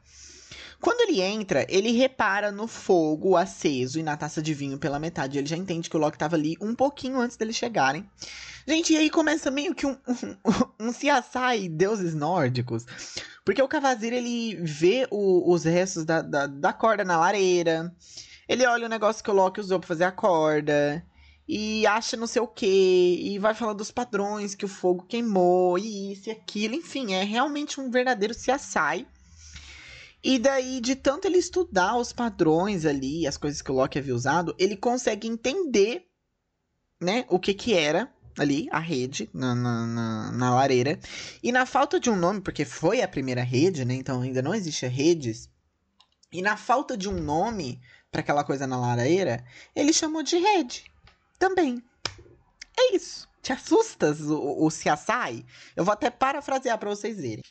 Quando 0.80 1.02
ele 1.02 1.22
entra, 1.22 1.66
ele 1.68 1.92
repara 1.92 2.52
no 2.52 2.68
fogo 2.68 3.36
aceso 3.36 4.00
e 4.00 4.04
na 4.04 4.16
taça 4.16 4.42
de 4.42 4.54
vinho 4.54 4.78
pela 4.78 5.00
metade. 5.00 5.38
Ele 5.38 5.48
já 5.48 5.58
entende 5.58 5.90
que 5.90 5.98
o 5.98 6.00
Loki 6.00 6.16
estava 6.16 6.36
ali 6.36 6.56
um 6.62 6.76
pouquinho 6.76 7.20
antes 7.20 7.36
deles 7.36 7.56
chegarem. 7.56 8.10
Gente, 8.66 8.94
e 8.94 8.98
aí 8.98 9.10
começa 9.10 9.50
meio 9.50 9.74
que 9.74 9.86
um, 9.86 9.98
um, 10.80 10.88
um 10.88 10.94
CSI 10.94 11.68
deuses 11.70 12.14
nórdicos. 12.14 12.86
Porque 13.44 13.62
o 13.62 13.68
Cavazir, 13.68 14.14
ele 14.14 14.56
vê 14.62 15.08
o, 15.10 15.52
os 15.52 15.64
restos 15.64 16.06
da, 16.06 16.22
da, 16.22 16.48
da 16.48 16.72
corda 16.72 17.04
na 17.04 17.18
lareira. 17.18 17.94
Ele 18.48 18.66
olha 18.66 18.86
o 18.86 18.90
negócio 18.90 19.24
que 19.24 19.30
o 19.30 19.34
Loki 19.34 19.60
usou 19.60 19.80
pra 19.80 19.88
fazer 19.88 20.06
a 20.06 20.12
corda 20.12 21.06
e 21.48 21.88
acha 21.88 22.18
não 22.18 22.28
sei 22.28 22.42
o 22.42 22.48
que, 22.48 23.22
e 23.24 23.40
vai 23.40 23.54
falando 23.54 23.78
dos 23.78 23.92
padrões 23.92 24.54
que 24.54 24.66
o 24.66 24.68
fogo 24.68 25.06
queimou, 25.08 25.78
e 25.78 26.12
isso 26.12 26.28
e 26.30 26.32
aquilo, 26.32 26.76
enfim, 26.76 27.14
é 27.14 27.24
realmente 27.24 27.80
um 27.80 27.90
verdadeiro 27.90 28.36
CSI. 28.36 29.08
E 30.22 30.38
daí, 30.38 30.82
de 30.82 30.96
tanto 30.96 31.26
ele 31.26 31.38
estudar 31.38 31.96
os 31.96 32.12
padrões 32.12 32.86
ali, 32.86 33.26
as 33.26 33.38
coisas 33.38 33.62
que 33.62 33.72
o 33.72 33.76
Loki 33.76 33.98
havia 33.98 34.14
usado, 34.14 34.54
ele 34.60 34.76
consegue 34.76 35.28
entender, 35.28 36.06
né, 37.00 37.26
o 37.30 37.40
que 37.40 37.54
que 37.54 37.74
era 37.74 38.12
ali, 38.38 38.68
a 38.70 38.80
rede, 38.80 39.30
na, 39.34 39.56
na, 39.56 39.88
na, 39.88 40.32
na 40.32 40.56
lareira. 40.56 41.00
E 41.42 41.52
na 41.52 41.66
falta 41.66 41.98
de 41.98 42.10
um 42.10 42.16
nome, 42.18 42.42
porque 42.42 42.66
foi 42.66 43.02
a 43.02 43.08
primeira 43.08 43.42
rede, 43.42 43.86
né, 43.86 43.94
então 43.94 44.22
ainda 44.22 44.42
não 44.42 44.54
existe 44.54 44.86
redes. 44.86 45.50
E 46.32 46.42
na 46.42 46.58
falta 46.58 46.98
de 46.98 47.08
um 47.08 47.22
nome 47.22 47.80
para 48.12 48.22
aquela 48.22 48.44
coisa 48.44 48.66
na 48.66 48.80
lareira, 48.80 49.44
ele 49.76 49.94
chamou 49.94 50.24
de 50.24 50.38
rede 50.38 50.92
também. 51.38 51.84
É 52.78 52.96
isso. 52.96 53.28
Te 53.42 53.54
assustas 53.54 54.22
o, 54.22 54.66
o 54.66 54.68
CSI? 54.70 55.46
Eu 55.76 55.86
vou 55.86 55.94
até 55.94 56.10
parafrasear 56.10 56.78
para 56.78 56.90
vocês 56.90 57.18
verem. 57.18 57.44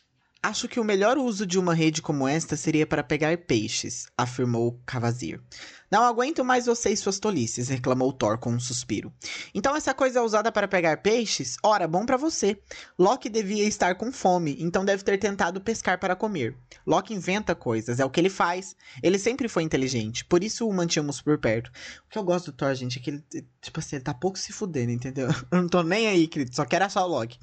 Acho 0.47 0.69
que 0.69 0.79
o 0.79 0.85
melhor 0.85 1.19
uso 1.19 1.45
de 1.45 1.59
uma 1.59 1.75
rede 1.75 2.01
como 2.01 2.29
esta 2.29 2.57
seria 2.57 2.87
para 2.87 3.03
pegar 3.03 3.37
peixes, 3.37 4.07
afirmou 4.17 4.81
Cavazir. 4.87 5.43
Não 5.91 6.05
aguento 6.05 6.45
mais 6.45 6.67
você 6.67 6.91
e 6.91 6.97
suas 6.97 7.19
tolices, 7.19 7.69
reclamou 7.69 8.13
Thor 8.13 8.39
com 8.39 8.53
um 8.53 8.61
suspiro. 8.61 9.13
Então 9.53 9.75
essa 9.75 9.93
coisa 9.93 10.21
é 10.21 10.23
usada 10.23 10.53
para 10.53 10.69
pegar 10.69 10.99
peixes? 10.99 11.57
Ora, 11.65 11.89
bom 11.89 12.07
para 12.07 12.17
você. 12.17 12.57
Loki 12.97 13.29
devia 13.29 13.65
estar 13.65 13.97
com 13.97 14.13
fome, 14.13 14.57
então 14.61 14.85
deve 14.85 15.03
ter 15.03 15.19
tentado 15.19 15.61
pescar 15.61 15.99
para 15.99 16.15
comer. 16.15 16.57
Loki 16.87 17.13
inventa 17.13 17.53
coisas, 17.53 17.99
é 17.99 18.05
o 18.05 18.11
que 18.11 18.21
ele 18.21 18.31
faz. 18.31 18.77
Ele 19.03 19.19
sempre 19.19 19.49
foi 19.49 19.65
inteligente, 19.65 20.25
por 20.25 20.45
isso 20.45 20.69
o 20.69 20.73
mantínhamos 20.73 21.21
por 21.21 21.39
perto. 21.39 21.73
O 22.07 22.09
que 22.09 22.17
eu 22.17 22.23
gosto 22.23 22.53
do 22.53 22.57
Thor, 22.57 22.73
gente, 22.73 23.01
é 23.01 23.03
que 23.03 23.11
ele, 23.11 23.25
tipo 23.61 23.81
assim, 23.81 23.97
ele 23.97 24.05
tá 24.05 24.15
pouco 24.15 24.39
se 24.39 24.53
fudendo, 24.53 24.93
entendeu? 24.93 25.27
Eu 25.51 25.63
não 25.63 25.69
tô 25.69 25.83
nem 25.83 26.07
aí, 26.07 26.29
querido, 26.29 26.55
só 26.55 26.65
quero 26.65 26.85
achar 26.85 27.05
o 27.05 27.09
Loki. 27.09 27.37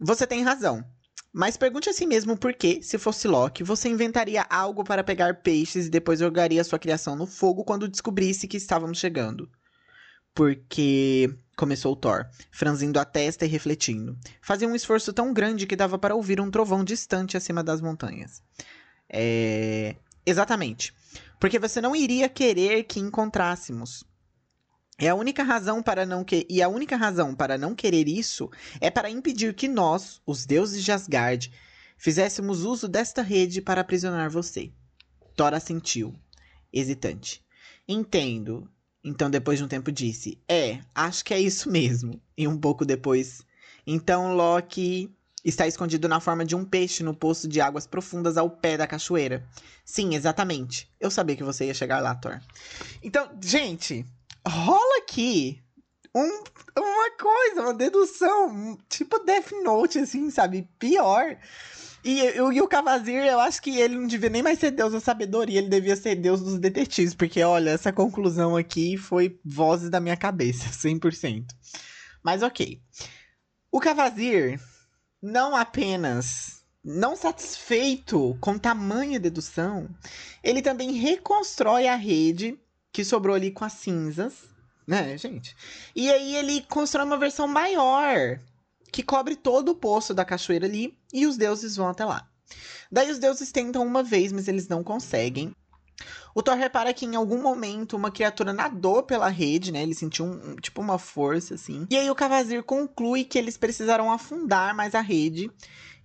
Você 0.00 0.26
tem 0.26 0.42
razão. 0.42 0.82
Mas 1.36 1.56
pergunte 1.56 1.90
a 1.90 1.92
si 1.92 2.06
mesmo 2.06 2.36
por 2.36 2.54
que, 2.54 2.80
se 2.80 2.96
fosse 2.96 3.26
Loki, 3.26 3.64
você 3.64 3.88
inventaria 3.88 4.46
algo 4.48 4.84
para 4.84 5.02
pegar 5.02 5.42
peixes 5.42 5.86
e 5.86 5.90
depois 5.90 6.20
jogaria 6.20 6.62
sua 6.62 6.78
criação 6.78 7.16
no 7.16 7.26
fogo 7.26 7.64
quando 7.64 7.88
descobrisse 7.88 8.46
que 8.46 8.56
estávamos 8.56 8.98
chegando. 8.98 9.50
Porque. 10.32 11.36
Começou 11.56 11.94
Thor, 11.94 12.26
franzindo 12.50 12.98
a 12.98 13.04
testa 13.04 13.44
e 13.44 13.48
refletindo. 13.48 14.16
Fazia 14.40 14.66
um 14.66 14.74
esforço 14.74 15.12
tão 15.12 15.32
grande 15.32 15.66
que 15.66 15.76
dava 15.76 15.98
para 15.98 16.14
ouvir 16.14 16.40
um 16.40 16.50
trovão 16.50 16.84
distante 16.84 17.36
acima 17.36 17.64
das 17.64 17.80
montanhas. 17.80 18.40
É. 19.08 19.96
Exatamente. 20.24 20.94
Porque 21.40 21.58
você 21.58 21.80
não 21.80 21.96
iria 21.96 22.28
querer 22.28 22.84
que 22.84 23.00
encontrássemos. 23.00 24.04
É 24.98 25.08
a 25.08 25.14
única 25.14 25.42
razão 25.42 25.82
para 25.82 26.06
não 26.06 26.22
que... 26.22 26.46
E 26.48 26.62
a 26.62 26.68
única 26.68 26.96
razão 26.96 27.34
para 27.34 27.58
não 27.58 27.74
querer 27.74 28.08
isso 28.08 28.50
é 28.80 28.90
para 28.90 29.10
impedir 29.10 29.54
que 29.54 29.66
nós, 29.66 30.20
os 30.24 30.46
deuses 30.46 30.84
de 30.84 30.92
Asgard, 30.92 31.52
fizéssemos 31.96 32.62
uso 32.62 32.86
desta 32.86 33.22
rede 33.22 33.60
para 33.60 33.80
aprisionar 33.80 34.30
você. 34.30 34.70
Thor 35.34 35.52
assentiu, 35.52 36.14
hesitante. 36.72 37.42
Entendo. 37.88 38.70
Então, 39.02 39.28
depois 39.28 39.58
de 39.58 39.64
um 39.64 39.68
tempo, 39.68 39.92
disse: 39.92 40.40
É, 40.48 40.78
acho 40.94 41.24
que 41.24 41.34
é 41.34 41.40
isso 41.40 41.68
mesmo. 41.68 42.20
E 42.36 42.46
um 42.48 42.56
pouco 42.56 42.84
depois. 42.84 43.42
Então, 43.86 44.34
Loki 44.34 45.14
está 45.44 45.66
escondido 45.66 46.08
na 46.08 46.20
forma 46.20 46.44
de 46.44 46.56
um 46.56 46.64
peixe 46.64 47.02
no 47.02 47.14
poço 47.14 47.46
de 47.46 47.60
águas 47.60 47.86
profundas 47.86 48.38
ao 48.38 48.48
pé 48.48 48.78
da 48.78 48.86
cachoeira. 48.86 49.46
Sim, 49.84 50.14
exatamente. 50.14 50.90
Eu 50.98 51.10
sabia 51.10 51.36
que 51.36 51.44
você 51.44 51.66
ia 51.66 51.74
chegar 51.74 52.00
lá, 52.00 52.14
Thor. 52.14 52.40
Então, 53.02 53.28
gente, 53.42 54.06
rola 54.46 54.98
aqui 54.98 55.62
um, 56.14 56.44
uma 56.78 57.10
coisa, 57.18 57.62
uma 57.62 57.74
dedução, 57.74 58.78
tipo 58.88 59.18
Death 59.20 59.50
Note, 59.64 59.98
assim, 59.98 60.30
sabe? 60.30 60.68
Pior. 60.78 61.36
E, 62.04 62.20
e, 62.20 62.60
o 62.60 62.68
Cavazir, 62.68 63.24
eu 63.24 63.40
acho 63.40 63.62
que 63.62 63.78
ele 63.80 63.96
não 63.96 64.06
devia 64.06 64.28
nem 64.28 64.42
mais 64.42 64.58
ser 64.58 64.70
deus 64.70 64.92
da 64.92 65.00
sabedoria, 65.00 65.58
ele 65.58 65.70
devia 65.70 65.96
ser 65.96 66.14
deus 66.16 66.40
dos 66.40 66.58
detetives, 66.58 67.14
porque 67.14 67.42
olha, 67.42 67.70
essa 67.70 67.92
conclusão 67.92 68.56
aqui 68.56 68.98
foi 68.98 69.40
vozes 69.42 69.88
da 69.88 70.00
minha 70.00 70.16
cabeça, 70.16 70.68
100%. 70.86 71.46
Mas 72.22 72.42
ok. 72.42 72.80
O 73.72 73.80
Cavazir 73.80 74.60
não 75.22 75.56
apenas 75.56 76.62
não 76.84 77.16
satisfeito 77.16 78.36
com 78.38 78.58
tamanha 78.58 79.18
dedução, 79.18 79.88
ele 80.42 80.60
também 80.60 80.92
reconstrói 80.92 81.88
a 81.88 81.96
rede 81.96 82.58
que 82.94 83.04
sobrou 83.04 83.34
ali 83.34 83.50
com 83.50 83.64
as 83.64 83.72
cinzas, 83.72 84.44
né, 84.86 85.18
gente? 85.18 85.56
E 85.96 86.08
aí 86.08 86.36
ele 86.36 86.62
constrói 86.68 87.04
uma 87.04 87.18
versão 87.18 87.48
maior 87.48 88.38
que 88.92 89.02
cobre 89.02 89.34
todo 89.34 89.70
o 89.70 89.74
poço 89.74 90.14
da 90.14 90.24
cachoeira 90.24 90.64
ali 90.64 90.96
e 91.12 91.26
os 91.26 91.36
deuses 91.36 91.74
vão 91.74 91.88
até 91.88 92.04
lá. 92.04 92.28
Daí 92.92 93.10
os 93.10 93.18
deuses 93.18 93.50
tentam 93.50 93.84
uma 93.84 94.04
vez, 94.04 94.30
mas 94.30 94.46
eles 94.46 94.68
não 94.68 94.84
conseguem. 94.84 95.52
O 96.36 96.40
Thor 96.42 96.54
repara 96.54 96.94
que 96.94 97.04
em 97.04 97.16
algum 97.16 97.42
momento 97.42 97.96
uma 97.96 98.12
criatura 98.12 98.52
nadou 98.52 99.02
pela 99.02 99.28
rede, 99.28 99.72
né? 99.72 99.82
Ele 99.82 99.94
sentiu 99.94 100.24
um, 100.24 100.54
tipo 100.54 100.80
uma 100.80 100.96
força 100.96 101.54
assim. 101.54 101.88
E 101.90 101.96
aí 101.96 102.08
o 102.08 102.14
Cavazir 102.14 102.62
conclui 102.62 103.24
que 103.24 103.36
eles 103.36 103.56
precisaram 103.56 104.12
afundar 104.12 104.72
mais 104.72 104.94
a 104.94 105.00
rede. 105.00 105.50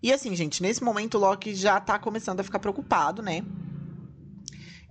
E 0.01 0.11
assim, 0.11 0.35
gente, 0.35 0.63
nesse 0.63 0.83
momento 0.83 1.15
o 1.15 1.19
Loki 1.19 1.53
já 1.53 1.79
tá 1.79 1.99
começando 1.99 2.39
a 2.39 2.43
ficar 2.43 2.57
preocupado, 2.57 3.21
né? 3.21 3.43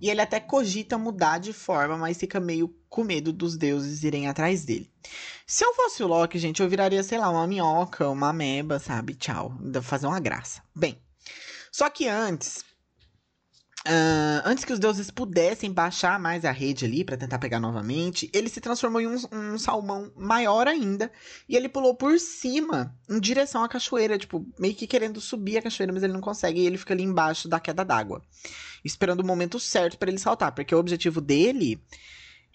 E 0.01 0.09
ele 0.09 0.21
até 0.21 0.39
cogita 0.39 0.97
mudar 0.97 1.39
de 1.39 1.51
forma, 1.51 1.97
mas 1.97 2.17
fica 2.17 2.39
meio 2.39 2.73
com 2.89 3.03
medo 3.03 3.33
dos 3.33 3.57
deuses 3.57 4.03
irem 4.03 4.27
atrás 4.27 4.63
dele. 4.65 4.89
Se 5.45 5.65
eu 5.65 5.73
fosse 5.73 6.03
o 6.03 6.07
Loki, 6.07 6.37
gente, 6.39 6.61
eu 6.61 6.69
viraria, 6.69 7.03
sei 7.03 7.17
lá, 7.17 7.29
uma 7.29 7.47
minhoca, 7.47 8.07
uma 8.09 8.29
ameba, 8.29 8.79
sabe? 8.79 9.13
Tchau. 9.15 9.53
Fazer 9.81 10.07
uma 10.07 10.19
graça. 10.19 10.61
Bem, 10.75 10.97
só 11.71 11.89
que 11.89 12.07
antes, 12.07 12.63
Uh, 13.87 14.43
antes 14.43 14.65
que 14.65 14.73
os 14.73 14.79
deuses 14.79 15.09
pudessem 15.09 15.71
baixar 15.71 16.19
mais 16.19 16.43
a 16.43 16.51
rede 16.51 16.83
ali 16.83 17.01
para 17.01 17.15
tentar 17.15 17.39
pegar 17.39 17.61
novamente, 17.61 18.29
ele 18.33 18.49
se 18.49 18.59
transformou 18.59 18.99
em 18.99 19.07
um, 19.07 19.17
um, 19.31 19.57
salmão 19.57 20.11
maior 20.17 20.67
ainda 20.67 21.09
e 21.47 21.55
ele 21.55 21.69
pulou 21.69 21.95
por 21.95 22.19
cima 22.19 22.93
em 23.09 23.21
direção 23.21 23.63
à 23.63 23.69
cachoeira, 23.69 24.17
tipo, 24.17 24.45
meio 24.59 24.75
que 24.75 24.85
querendo 24.85 25.21
subir 25.21 25.57
a 25.57 25.61
cachoeira, 25.61 25.93
mas 25.93 26.03
ele 26.03 26.11
não 26.11 26.19
consegue 26.19 26.59
e 26.59 26.67
ele 26.67 26.77
fica 26.77 26.93
ali 26.93 27.03
embaixo 27.03 27.47
da 27.47 27.57
queda 27.57 27.85
d'água, 27.85 28.21
esperando 28.83 29.21
o 29.21 29.25
momento 29.25 29.57
certo 29.61 29.97
para 29.97 30.09
ele 30.09 30.19
saltar, 30.19 30.51
porque 30.51 30.75
o 30.75 30.79
objetivo 30.79 31.21
dele 31.21 31.81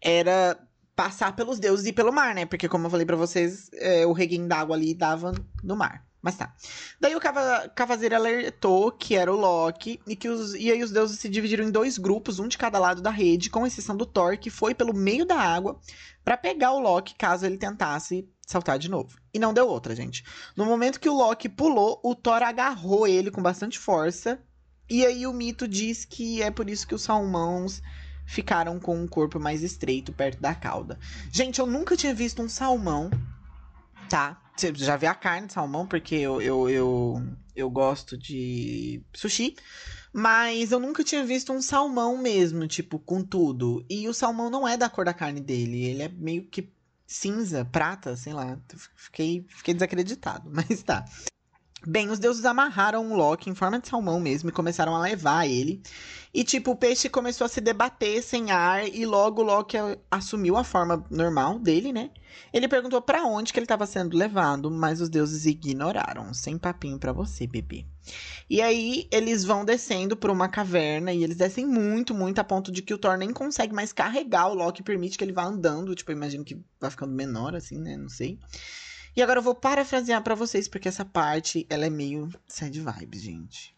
era 0.03 0.59
passar 0.95 1.35
pelos 1.35 1.59
deuses 1.59 1.87
e 1.87 1.93
pelo 1.93 2.13
mar, 2.13 2.35
né? 2.35 2.45
Porque, 2.45 2.69
como 2.69 2.87
eu 2.87 2.91
falei 2.91 3.07
para 3.07 3.17
vocês, 3.17 3.71
é, 3.75 4.07
o 4.07 4.13
reguinho 4.13 4.47
d'água 4.47 4.77
ali 4.77 4.95
dava 4.95 5.33
no 5.63 5.75
mar. 5.75 6.05
Mas 6.25 6.37
tá. 6.37 6.55
Daí 6.99 7.15
o 7.15 7.21
Cava 7.21 7.69
Cavazeiro 7.75 8.17
alertou 8.17 8.91
que 8.91 9.15
era 9.15 9.31
o 9.31 9.37
Loki 9.37 10.01
e 10.07 10.17
que 10.17 10.27
os, 10.27 10.55
e 10.55 10.73
aí 10.73 10.83
os 10.83 10.91
deuses 10.91 11.21
se 11.21 11.29
dividiram 11.29 11.63
em 11.63 11.71
dois 11.71 11.99
grupos, 11.99 12.39
um 12.39 12.49
de 12.49 12.57
cada 12.57 12.79
lado 12.79 13.03
da 13.03 13.11
rede, 13.11 13.51
com 13.51 13.67
exceção 13.67 13.95
do 13.95 14.07
Thor, 14.07 14.39
que 14.39 14.49
foi 14.49 14.75
pelo 14.75 14.95
meio 14.95 15.27
da 15.27 15.39
água 15.39 15.79
para 16.25 16.39
pegar 16.39 16.73
o 16.73 16.81
Loki 16.81 17.15
caso 17.15 17.45
ele 17.45 17.59
tentasse 17.59 18.27
saltar 18.47 18.79
de 18.79 18.89
novo. 18.89 19.19
E 19.35 19.39
não 19.39 19.53
deu 19.53 19.69
outra, 19.69 19.95
gente. 19.95 20.25
No 20.57 20.65
momento 20.65 20.99
que 20.99 21.11
o 21.11 21.15
Loki 21.15 21.47
pulou, 21.47 22.01
o 22.03 22.15
Thor 22.15 22.43
agarrou 22.43 23.07
ele 23.07 23.31
com 23.31 23.43
bastante 23.43 23.79
força. 23.79 24.41
E 24.89 25.05
aí 25.05 25.27
o 25.27 25.33
mito 25.33 25.69
diz 25.69 26.07
que 26.07 26.41
é 26.41 26.51
por 26.51 26.71
isso 26.71 26.87
que 26.87 26.95
os 26.95 27.03
salmões 27.03 27.83
ficaram 28.25 28.81
com 28.81 28.99
um 28.99 29.07
corpo 29.07 29.39
mais 29.39 29.63
estreito 29.63 30.11
perto 30.11 30.41
da 30.41 30.55
cauda. 30.55 30.99
Gente, 31.31 31.59
eu 31.59 31.67
nunca 31.67 31.95
tinha 31.99 32.15
visto 32.15 32.41
um 32.41 32.49
salmão, 32.49 33.11
tá? 34.09 34.41
Já 34.75 34.97
vê 34.97 35.07
a 35.07 35.15
carne 35.15 35.47
de 35.49 35.53
salmão, 35.53 35.87
porque 35.87 36.15
eu, 36.15 36.41
eu, 36.41 36.69
eu, 36.69 37.23
eu 37.57 37.71
gosto 37.71 38.17
de 38.17 39.03
sushi. 39.15 39.57
Mas 40.13 40.71
eu 40.71 40.79
nunca 40.79 41.03
tinha 41.03 41.25
visto 41.25 41.53
um 41.53 41.61
salmão 41.61 42.17
mesmo, 42.17 42.69
tipo, 42.69 43.01
com 43.01 43.23
tudo. 43.23 43.85
E 43.91 44.09
o 44.09 44.15
salmão 44.15 44.49
não 44.49 44.67
é 44.67 44.77
da 44.77 44.89
cor 44.89 45.05
da 45.05 45.13
carne 45.13 45.41
dele. 45.41 45.85
Ele 45.85 46.03
é 46.03 46.09
meio 46.09 46.47
que 46.47 46.73
cinza, 47.05 47.65
prata, 47.65 48.17
sei 48.17 48.33
lá. 48.33 48.59
Fiquei, 48.97 49.45
fiquei 49.49 49.75
desacreditado, 49.75 50.49
mas 50.55 50.83
tá. 50.83 51.05
Bem, 51.87 52.11
os 52.11 52.19
deuses 52.19 52.45
amarraram 52.47 53.13
o 53.13 53.17
Loki 53.17 53.51
em 53.51 53.55
forma 53.55 53.79
de 53.79 53.89
salmão 53.89 54.19
mesmo 54.19 54.49
e 54.49 54.53
começaram 54.53 54.97
a 54.97 55.01
levar 55.01 55.47
ele. 55.47 55.83
E, 56.33 56.43
tipo, 56.43 56.73
o 56.73 56.77
peixe 56.77 57.09
começou 57.09 57.45
a 57.45 57.49
se 57.49 57.61
debater 57.61 58.23
sem 58.23 58.51
ar 58.51 58.89
e 58.89 59.05
logo 59.05 59.43
o 59.43 59.45
Loki 59.45 59.77
assumiu 60.11 60.57
a 60.57 60.65
forma 60.65 61.05
normal 61.11 61.59
dele, 61.59 61.93
né? 61.93 62.11
Ele 62.53 62.67
perguntou 62.67 63.01
para 63.01 63.25
onde 63.25 63.53
que 63.53 63.59
ele 63.59 63.65
estava 63.65 63.87
sendo 63.87 64.17
levado, 64.17 64.71
mas 64.71 65.01
os 65.01 65.09
deuses 65.09 65.45
ignoraram. 65.47 66.33
Sem 66.33 66.59
papinho 66.59 66.99
para 66.99 67.13
você, 67.13 67.47
bebê. 67.47 67.85
E 68.49 68.61
aí 68.61 69.07
eles 69.13 69.45
vão 69.45 69.65
descendo 69.65 70.17
por 70.17 70.31
uma 70.31 70.49
caverna 70.49 71.13
e 71.13 71.23
eles 71.23 71.37
descem 71.37 71.67
muito, 71.67 72.15
muito 72.15 72.39
a 72.39 72.45
ponto 72.45 72.73
de 72.73 72.83
que 72.83 72.95
o 72.95 72.99
Thor 72.99 73.17
nem 73.17 73.33
consegue 73.33 73.75
mais 73.75 73.93
carregar 73.93 74.49
o 74.49 74.55
Loki, 74.55 74.83
permite 74.83 75.17
que 75.17 75.23
ele 75.25 75.33
vá 75.33 75.45
andando. 75.45 75.95
Tipo, 75.95 76.13
imagino 76.13 76.45
que 76.45 76.59
vai 76.81 76.91
ficando 76.91 77.13
menor 77.13 77.55
assim, 77.55 77.79
né? 77.79 77.97
Não 77.97 78.09
sei. 78.09 78.39
E 79.17 79.23
agora 79.23 79.39
eu 79.39 79.43
vou 79.43 79.55
parafrasear 79.55 80.21
para 80.23 80.35
vocês, 80.35 80.67
porque 80.67 80.89
essa 80.89 81.05
parte, 81.05 81.65
ela 81.71 81.87
é 81.87 81.91
meio 81.91 82.29
sad 82.49 82.81
vibes, 82.81 83.23
gente. 83.23 83.75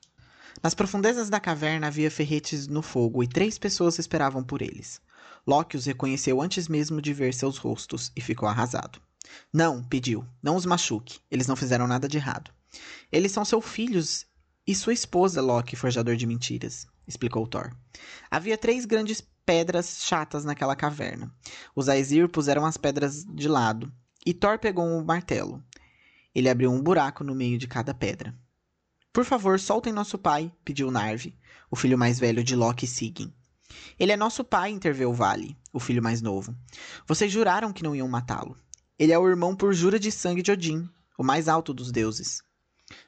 Nas 0.62 0.72
profundezas 0.72 1.28
da 1.28 1.38
caverna 1.38 1.88
havia 1.88 2.10
ferretes 2.10 2.66
no 2.66 2.80
fogo 2.80 3.22
e 3.22 3.28
três 3.28 3.58
pessoas 3.58 3.98
esperavam 3.98 4.42
por 4.42 4.62
eles. 4.62 4.98
Loki 5.46 5.76
os 5.76 5.84
reconheceu 5.84 6.40
antes 6.40 6.68
mesmo 6.68 7.02
de 7.02 7.12
ver 7.12 7.34
seus 7.34 7.58
rostos 7.58 8.10
e 8.16 8.20
ficou 8.22 8.48
arrasado. 8.48 8.98
Não, 9.52 9.84
pediu, 9.84 10.26
não 10.42 10.56
os 10.56 10.64
machuque. 10.64 11.20
Eles 11.30 11.46
não 11.46 11.54
fizeram 11.54 11.86
nada 11.86 12.08
de 12.08 12.16
errado. 12.16 12.50
Eles 13.12 13.30
são 13.30 13.44
seus 13.44 13.64
filhos 13.66 14.24
e 14.66 14.74
sua 14.74 14.94
esposa, 14.94 15.42
Loki, 15.42 15.76
forjador 15.76 16.16
de 16.16 16.26
mentiras, 16.26 16.86
explicou 17.06 17.46
Thor. 17.46 17.76
Havia 18.30 18.56
três 18.56 18.86
grandes 18.86 19.22
pedras 19.44 19.98
chatas 20.00 20.46
naquela 20.46 20.74
caverna. 20.74 21.30
Os 21.74 21.90
Aesir 21.90 22.28
puseram 22.28 22.64
as 22.64 22.78
pedras 22.78 23.22
de 23.24 23.46
lado 23.46 23.92
e 24.26 24.34
Thor 24.34 24.58
pegou 24.58 24.84
um 24.84 25.04
martelo. 25.04 25.62
Ele 26.34 26.48
abriu 26.48 26.72
um 26.72 26.82
buraco 26.82 27.22
no 27.22 27.34
meio 27.34 27.56
de 27.56 27.68
cada 27.68 27.94
pedra. 27.94 28.34
Por 29.12 29.24
favor, 29.24 29.58
soltem 29.58 29.92
nosso 29.92 30.18
pai, 30.18 30.52
pediu 30.64 30.90
Narvi, 30.90 31.38
o 31.70 31.76
filho 31.76 31.96
mais 31.96 32.18
velho 32.18 32.44
de 32.44 32.56
Loki 32.56 32.84
e 32.84 32.88
Sigyn. 32.88 33.32
Ele 33.98 34.12
é 34.12 34.16
nosso 34.16 34.44
pai, 34.44 34.70
interveio 34.70 35.12
Vale, 35.12 35.56
o 35.72 35.80
filho 35.80 36.02
mais 36.02 36.20
novo. 36.20 36.54
Vocês 37.06 37.32
juraram 37.32 37.72
que 37.72 37.82
não 37.82 37.94
iam 37.94 38.08
matá-lo. 38.08 38.56
Ele 38.98 39.12
é 39.12 39.18
o 39.18 39.28
irmão 39.28 39.54
por 39.54 39.72
jura 39.72 39.98
de 39.98 40.10
sangue 40.10 40.42
de 40.42 40.50
Odin, 40.50 40.88
o 41.16 41.24
mais 41.24 41.48
alto 41.48 41.72
dos 41.72 41.90
deuses. 41.90 42.42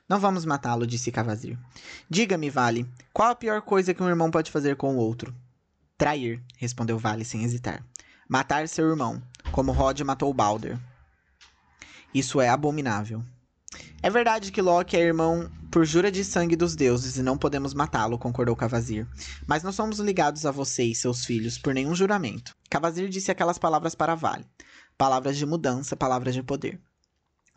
Não 0.08 0.18
vamos 0.18 0.44
matá-lo, 0.44 0.86
disse 0.86 1.12
Cavazir. 1.12 1.58
Diga-me, 2.08 2.48
Vale, 2.48 2.88
qual 3.12 3.30
a 3.30 3.34
pior 3.34 3.60
coisa 3.62 3.92
que 3.92 4.02
um 4.02 4.08
irmão 4.08 4.30
pode 4.30 4.50
fazer 4.50 4.76
com 4.76 4.96
o 4.96 4.98
outro? 4.98 5.34
Trair, 5.96 6.42
respondeu 6.56 6.98
Vale 6.98 7.24
sem 7.24 7.42
hesitar. 7.44 7.84
Matar 8.28 8.68
seu 8.68 8.88
irmão, 8.88 9.22
como 9.52 9.72
Rod 9.72 10.00
matou 10.00 10.32
Balder. 10.32 10.78
Isso 12.14 12.40
é 12.40 12.48
abominável. 12.48 13.22
É 14.02 14.08
verdade 14.08 14.50
que 14.50 14.62
Loki 14.62 14.96
é 14.96 15.00
irmão 15.00 15.50
por 15.70 15.84
jura 15.84 16.10
de 16.10 16.24
sangue 16.24 16.56
dos 16.56 16.74
deuses 16.74 17.16
e 17.16 17.22
não 17.22 17.36
podemos 17.36 17.74
matá-lo, 17.74 18.18
concordou 18.18 18.56
Cavazir. 18.56 19.06
Mas 19.46 19.62
não 19.62 19.72
somos 19.72 19.98
ligados 19.98 20.46
a 20.46 20.50
você 20.50 20.84
e 20.84 20.94
seus 20.94 21.24
filhos 21.24 21.58
por 21.58 21.74
nenhum 21.74 21.94
juramento. 21.94 22.56
Cavazir 22.70 23.08
disse 23.08 23.30
aquelas 23.30 23.58
palavras 23.58 23.94
para 23.94 24.14
Vale. 24.14 24.46
Palavras 24.96 25.36
de 25.36 25.44
mudança, 25.44 25.96
palavras 25.96 26.34
de 26.34 26.42
poder. 26.42 26.80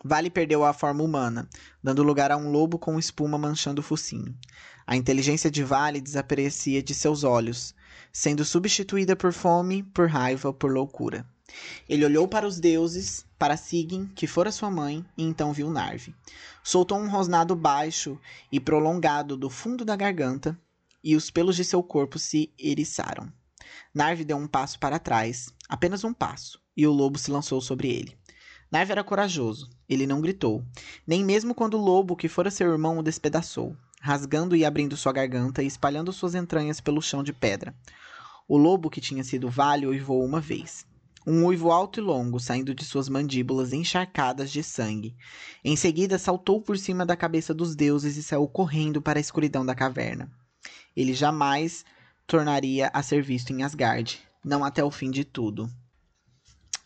Vale 0.03 0.29
perdeu 0.31 0.65
a 0.65 0.73
forma 0.73 1.03
humana, 1.03 1.47
dando 1.81 2.03
lugar 2.03 2.31
a 2.31 2.37
um 2.37 2.49
lobo 2.49 2.79
com 2.79 2.97
espuma 2.97 3.37
manchando 3.37 3.79
o 3.79 3.83
focinho. 3.83 4.35
A 4.85 4.97
inteligência 4.97 5.49
de 5.49 5.63
Vale 5.63 6.01
desaparecia 6.01 6.81
de 6.81 6.93
seus 6.93 7.23
olhos, 7.23 7.73
sendo 8.11 8.43
substituída 8.43 9.15
por 9.15 9.31
fome, 9.31 9.83
por 9.83 10.09
raiva, 10.09 10.51
por 10.51 10.71
loucura. 10.71 11.25
Ele 11.87 12.05
olhou 12.05 12.27
para 12.27 12.47
os 12.47 12.59
deuses, 12.59 13.25
para 13.37 13.57
Sigyn, 13.57 14.07
que 14.07 14.27
fora 14.27 14.51
sua 14.51 14.69
mãe, 14.69 15.05
e 15.17 15.23
então 15.23 15.53
viu 15.53 15.69
Narvi. 15.69 16.15
Soltou 16.63 16.97
um 16.97 17.09
rosnado 17.09 17.55
baixo 17.55 18.19
e 18.51 18.59
prolongado 18.59 19.35
do 19.35 19.49
fundo 19.49 19.83
da 19.83 19.95
garganta, 19.95 20.57
e 21.03 21.15
os 21.15 21.31
pelos 21.31 21.55
de 21.55 21.63
seu 21.63 21.81
corpo 21.81 22.19
se 22.19 22.51
eriçaram. 22.59 23.31
Narvi 23.93 24.23
deu 24.23 24.37
um 24.37 24.47
passo 24.47 24.79
para 24.79 24.99
trás, 24.99 25.49
apenas 25.67 26.03
um 26.03 26.13
passo, 26.13 26.61
e 26.75 26.85
o 26.85 26.91
lobo 26.91 27.17
se 27.17 27.31
lançou 27.31 27.59
sobre 27.61 27.89
ele. 27.89 28.17
Narvi 28.71 28.93
era 28.93 29.03
corajoso. 29.03 29.69
Ele 29.89 30.07
não 30.07 30.21
gritou, 30.21 30.63
nem 31.05 31.25
mesmo 31.25 31.53
quando 31.53 31.73
o 31.73 31.81
lobo, 31.81 32.15
que 32.15 32.29
fora 32.29 32.49
seu 32.49 32.71
irmão, 32.71 32.97
o 32.97 33.03
despedaçou, 33.03 33.75
rasgando 33.99 34.55
e 34.55 34.63
abrindo 34.63 34.95
sua 34.95 35.11
garganta 35.11 35.61
e 35.61 35.67
espalhando 35.67 36.13
suas 36.13 36.33
entranhas 36.33 36.79
pelo 36.79 37.01
chão 37.01 37.21
de 37.21 37.33
pedra. 37.33 37.75
O 38.47 38.57
lobo, 38.57 38.89
que 38.89 39.01
tinha 39.01 39.25
sido 39.25 39.49
Vale, 39.49 39.85
uivou 39.85 40.23
uma 40.23 40.39
vez. 40.39 40.85
Um 41.25 41.45
uivo 41.45 41.71
alto 41.71 41.99
e 41.99 42.03
longo 42.03 42.39
saindo 42.39 42.73
de 42.73 42.83
suas 42.83 43.07
mandíbulas 43.07 43.73
encharcadas 43.73 44.51
de 44.51 44.63
sangue. 44.63 45.15
Em 45.63 45.75
seguida, 45.75 46.17
saltou 46.17 46.59
por 46.59 46.77
cima 46.77 47.05
da 47.05 47.15
cabeça 47.15 47.53
dos 47.53 47.75
deuses 47.75 48.17
e 48.17 48.23
saiu 48.23 48.47
correndo 48.47 49.01
para 49.01 49.19
a 49.19 49.21
escuridão 49.21 49.65
da 49.65 49.75
caverna. 49.75 50.31
Ele 50.95 51.13
jamais 51.13 51.85
tornaria 52.25 52.89
a 52.93 53.03
ser 53.03 53.21
visto 53.21 53.51
em 53.51 53.61
Asgard, 53.61 54.19
não 54.43 54.63
até 54.63 54.83
o 54.83 54.89
fim 54.89 55.11
de 55.11 55.23
tudo. 55.23 55.69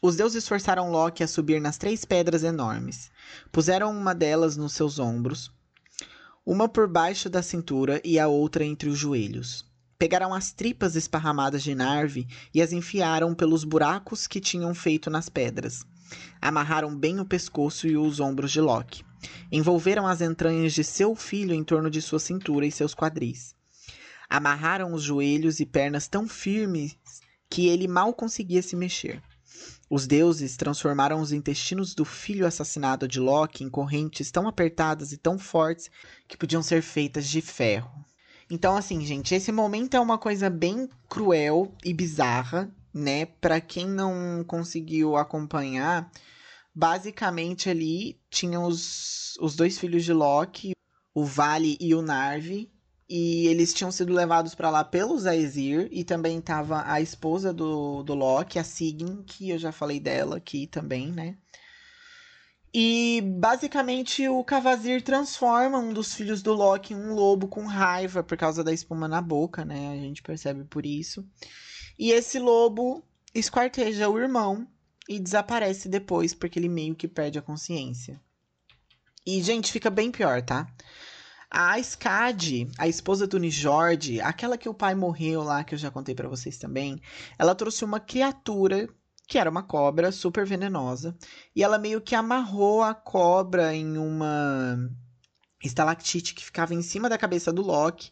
Os 0.02 0.18
deuses 0.18 0.48
forçaram 0.48 0.92
Loki 0.92 1.24
a 1.24 1.28
subir 1.28 1.60
nas 1.60 1.78
três 1.78 2.04
pedras 2.06 2.44
enormes. 2.44 3.10
Puseram 3.52 3.90
uma 3.92 4.14
delas 4.14 4.58
nos 4.58 4.74
seus 4.74 5.00
ombros, 5.00 5.52
uma 6.46 6.70
por 6.70 6.88
baixo 6.88 7.28
da 7.28 7.42
cintura 7.42 8.00
e 8.04 8.20
a 8.20 8.28
outra 8.28 8.64
entre 8.64 8.88
os 8.88 9.00
joelhos. 9.00 9.65
Pegaram 9.98 10.34
as 10.34 10.52
tripas 10.52 10.96
esparramadas 10.98 11.64
de 11.64 11.74
Narvi 11.74 12.28
e 12.54 12.62
as 12.62 12.74
enfiaram 12.74 13.34
pelos 13.34 13.64
buracos 13.64 14.28
que 14.28 14.42
tinham 14.42 14.76
feito 14.76 15.10
nas 15.10 15.30
pedras. 15.30 15.86
Amarraram 16.42 16.94
bem 16.94 17.20
o 17.22 17.26
pescoço 17.26 17.88
e 17.88 17.96
os 17.96 18.20
ombros 18.20 18.52
de 18.52 18.60
Loki. 18.60 19.06
Envolveram 19.50 20.06
as 20.06 20.20
entranhas 20.20 20.74
de 20.74 20.84
seu 20.84 21.16
filho 21.16 21.54
em 21.54 21.64
torno 21.64 21.90
de 21.90 22.02
sua 22.02 22.20
cintura 22.20 22.66
e 22.66 22.72
seus 22.72 22.94
quadris. 22.94 23.56
Amarraram 24.30 24.94
os 24.94 25.02
joelhos 25.02 25.62
e 25.62 25.66
pernas 25.66 26.08
tão 26.10 26.28
firmes 26.28 26.98
que 27.50 27.68
ele 27.68 27.88
mal 27.88 28.14
conseguia 28.14 28.62
se 28.62 28.76
mexer. 28.76 29.24
Os 29.90 30.06
deuses 30.06 30.58
transformaram 30.58 31.22
os 31.22 31.32
intestinos 31.32 31.96
do 31.96 32.04
filho 32.04 32.46
assassinado 32.46 33.08
de 33.08 33.20
Loki 33.20 33.64
em 33.64 33.70
correntes 33.70 34.30
tão 34.30 34.46
apertadas 34.46 35.14
e 35.14 35.18
tão 35.18 35.40
fortes 35.40 35.90
que 36.28 36.36
podiam 36.36 36.62
ser 36.62 36.82
feitas 36.82 37.30
de 37.30 37.42
ferro. 37.42 38.04
Então, 38.50 38.76
assim, 38.76 39.02
gente, 39.02 39.34
esse 39.34 39.52
momento 39.52 39.96
é 39.96 40.00
uma 40.00 40.18
coisa 40.18 40.50
bem 40.50 40.88
cruel 41.10 41.74
e 41.84 41.94
bizarra, 41.94 42.72
né? 42.94 43.26
Para 43.26 43.60
quem 43.60 43.88
não 43.88 44.44
conseguiu 44.46 45.16
acompanhar, 45.16 46.12
basicamente 46.74 47.70
ali 47.70 48.20
tinha 48.30 48.60
os, 48.60 49.36
os 49.40 49.56
dois 49.56 49.78
filhos 49.80 50.04
de 50.04 50.14
Loki, 50.14 50.74
o 51.14 51.26
Vale 51.26 51.78
e 51.80 51.96
o 51.96 52.02
Narvi, 52.02 52.72
e 53.10 53.48
eles 53.48 53.74
tinham 53.74 53.92
sido 53.92 54.14
levados 54.14 54.54
para 54.54 54.70
lá 54.70 54.84
pelos 54.84 55.26
Aesir, 55.26 55.88
e 55.92 56.04
também 56.04 56.42
tava 56.42 56.84
a 56.86 57.02
esposa 57.02 57.54
do, 57.54 58.04
do 58.04 58.14
Loki, 58.14 58.60
a 58.60 58.64
Sigyn, 58.64 59.24
que 59.24 59.50
eu 59.50 59.58
já 59.58 59.72
falei 59.72 60.00
dela 60.00 60.38
aqui 60.38 60.68
também, 60.68 61.12
né? 61.12 61.38
E 62.78 63.22
basicamente 63.22 64.28
o 64.28 64.44
Cavazir 64.44 65.02
transforma 65.02 65.80
um 65.80 65.94
dos 65.94 66.14
filhos 66.14 66.42
do 66.42 66.52
Loki 66.52 66.94
em 66.94 66.98
um 66.98 67.14
lobo 67.14 67.48
com 67.48 67.66
raiva 67.66 68.22
por 68.22 68.38
causa 68.38 68.66
da 68.66 68.74
espuma 68.74 69.08
na 69.08 69.22
boca, 69.22 69.64
né? 69.64 69.94
A 69.94 69.96
gente 69.96 70.22
percebe 70.22 70.66
por 70.66 70.86
isso. 70.86 71.26
E 71.98 72.12
esse 72.12 72.38
lobo 72.38 73.02
esquarteja 73.34 74.10
o 74.10 74.20
irmão 74.20 74.68
e 75.08 75.22
desaparece 75.22 75.88
depois 75.88 76.34
porque 76.34 76.60
ele 76.60 76.68
meio 76.68 76.96
que 76.96 77.08
perde 77.08 77.40
a 77.40 77.42
consciência. 77.42 78.20
E, 79.26 79.42
gente, 79.42 79.72
fica 79.72 79.90
bem 79.90 80.12
pior, 80.12 80.42
tá? 80.42 80.68
A 81.50 81.80
Skadi, 81.80 82.68
a 82.78 82.90
esposa 82.90 83.26
do 83.26 83.40
Nijord, 83.40 84.20
aquela 84.20 84.58
que 84.58 84.68
o 84.68 84.74
pai 84.74 84.96
morreu 84.96 85.44
lá, 85.44 85.64
que 85.64 85.76
eu 85.76 85.80
já 85.80 85.90
contei 85.90 86.14
para 86.14 86.28
vocês 86.28 86.58
também, 86.58 87.02
ela 87.40 87.56
trouxe 87.56 87.86
uma 87.86 88.02
criatura 88.02 88.90
que 89.28 89.38
era 89.38 89.50
uma 89.50 89.64
cobra 89.64 90.12
super 90.12 90.46
venenosa, 90.46 91.18
e 91.56 91.64
ela 91.64 91.78
meio 91.78 92.02
que 92.02 92.16
amarrou 92.16 92.82
a 92.84 92.94
cobra 92.94 93.74
em 93.76 93.98
uma 93.98 94.78
estalactite 95.64 96.34
que 96.34 96.46
ficava 96.46 96.74
em 96.74 96.82
cima 96.82 97.10
da 97.10 97.18
cabeça 97.18 97.52
do 97.52 97.62
Loki. 97.62 98.12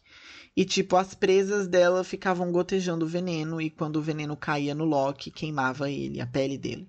E, 0.56 0.64
tipo, 0.64 0.96
as 0.96 1.14
presas 1.14 1.66
dela 1.66 2.04
ficavam 2.04 2.52
gotejando 2.52 3.06
veneno, 3.06 3.60
e 3.60 3.68
quando 3.68 3.96
o 3.96 4.02
veneno 4.02 4.36
caía 4.36 4.74
no 4.74 4.84
Loki, 4.84 5.30
queimava 5.30 5.90
ele, 5.90 6.20
a 6.20 6.26
pele 6.26 6.56
dele. 6.56 6.88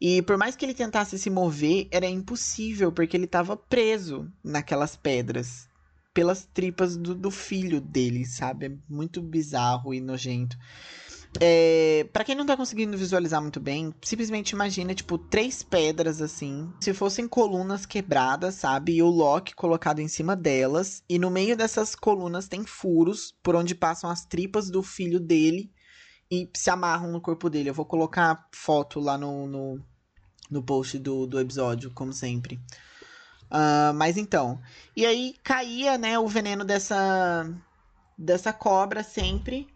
E 0.00 0.22
por 0.22 0.36
mais 0.38 0.54
que 0.54 0.64
ele 0.64 0.74
tentasse 0.74 1.18
se 1.18 1.28
mover, 1.28 1.88
era 1.90 2.06
impossível, 2.06 2.92
porque 2.92 3.16
ele 3.16 3.24
estava 3.24 3.56
preso 3.56 4.30
naquelas 4.44 4.94
pedras, 4.94 5.68
pelas 6.14 6.44
tripas 6.44 6.96
do, 6.96 7.16
do 7.16 7.32
filho 7.32 7.80
dele, 7.80 8.24
sabe? 8.24 8.66
É 8.66 8.72
muito 8.88 9.20
bizarro 9.20 9.92
e 9.92 10.00
nojento. 10.00 10.56
É, 11.40 12.08
para 12.12 12.24
quem 12.24 12.34
não 12.34 12.46
tá 12.46 12.56
conseguindo 12.56 12.96
visualizar 12.96 13.40
muito 13.40 13.60
bem, 13.60 13.94
simplesmente 14.02 14.50
imagina, 14.50 14.94
tipo, 14.94 15.18
três 15.18 15.62
pedras 15.62 16.22
assim. 16.22 16.72
Se 16.80 16.94
fossem 16.94 17.28
colunas 17.28 17.84
quebradas, 17.84 18.54
sabe? 18.54 18.94
E 18.94 19.02
o 19.02 19.08
Loki 19.08 19.54
colocado 19.54 20.00
em 20.00 20.08
cima 20.08 20.34
delas. 20.34 21.02
E 21.08 21.18
no 21.18 21.30
meio 21.30 21.56
dessas 21.56 21.94
colunas 21.94 22.48
tem 22.48 22.64
furos 22.64 23.34
por 23.42 23.54
onde 23.54 23.74
passam 23.74 24.10
as 24.10 24.24
tripas 24.24 24.70
do 24.70 24.82
filho 24.82 25.20
dele 25.20 25.70
e 26.30 26.50
se 26.54 26.70
amarram 26.70 27.10
no 27.12 27.20
corpo 27.20 27.50
dele. 27.50 27.70
Eu 27.70 27.74
vou 27.74 27.86
colocar 27.86 28.48
foto 28.52 28.98
lá 28.98 29.18
no, 29.18 29.46
no, 29.46 29.80
no 30.50 30.62
post 30.62 30.98
do, 30.98 31.26
do 31.26 31.38
episódio, 31.38 31.90
como 31.90 32.12
sempre. 32.12 32.58
Uh, 33.50 33.94
mas 33.94 34.16
então. 34.16 34.60
E 34.96 35.06
aí 35.06 35.34
caía, 35.42 35.96
né, 35.96 36.18
o 36.18 36.26
veneno 36.26 36.64
dessa, 36.64 37.48
dessa 38.16 38.52
cobra 38.52 39.02
sempre. 39.02 39.68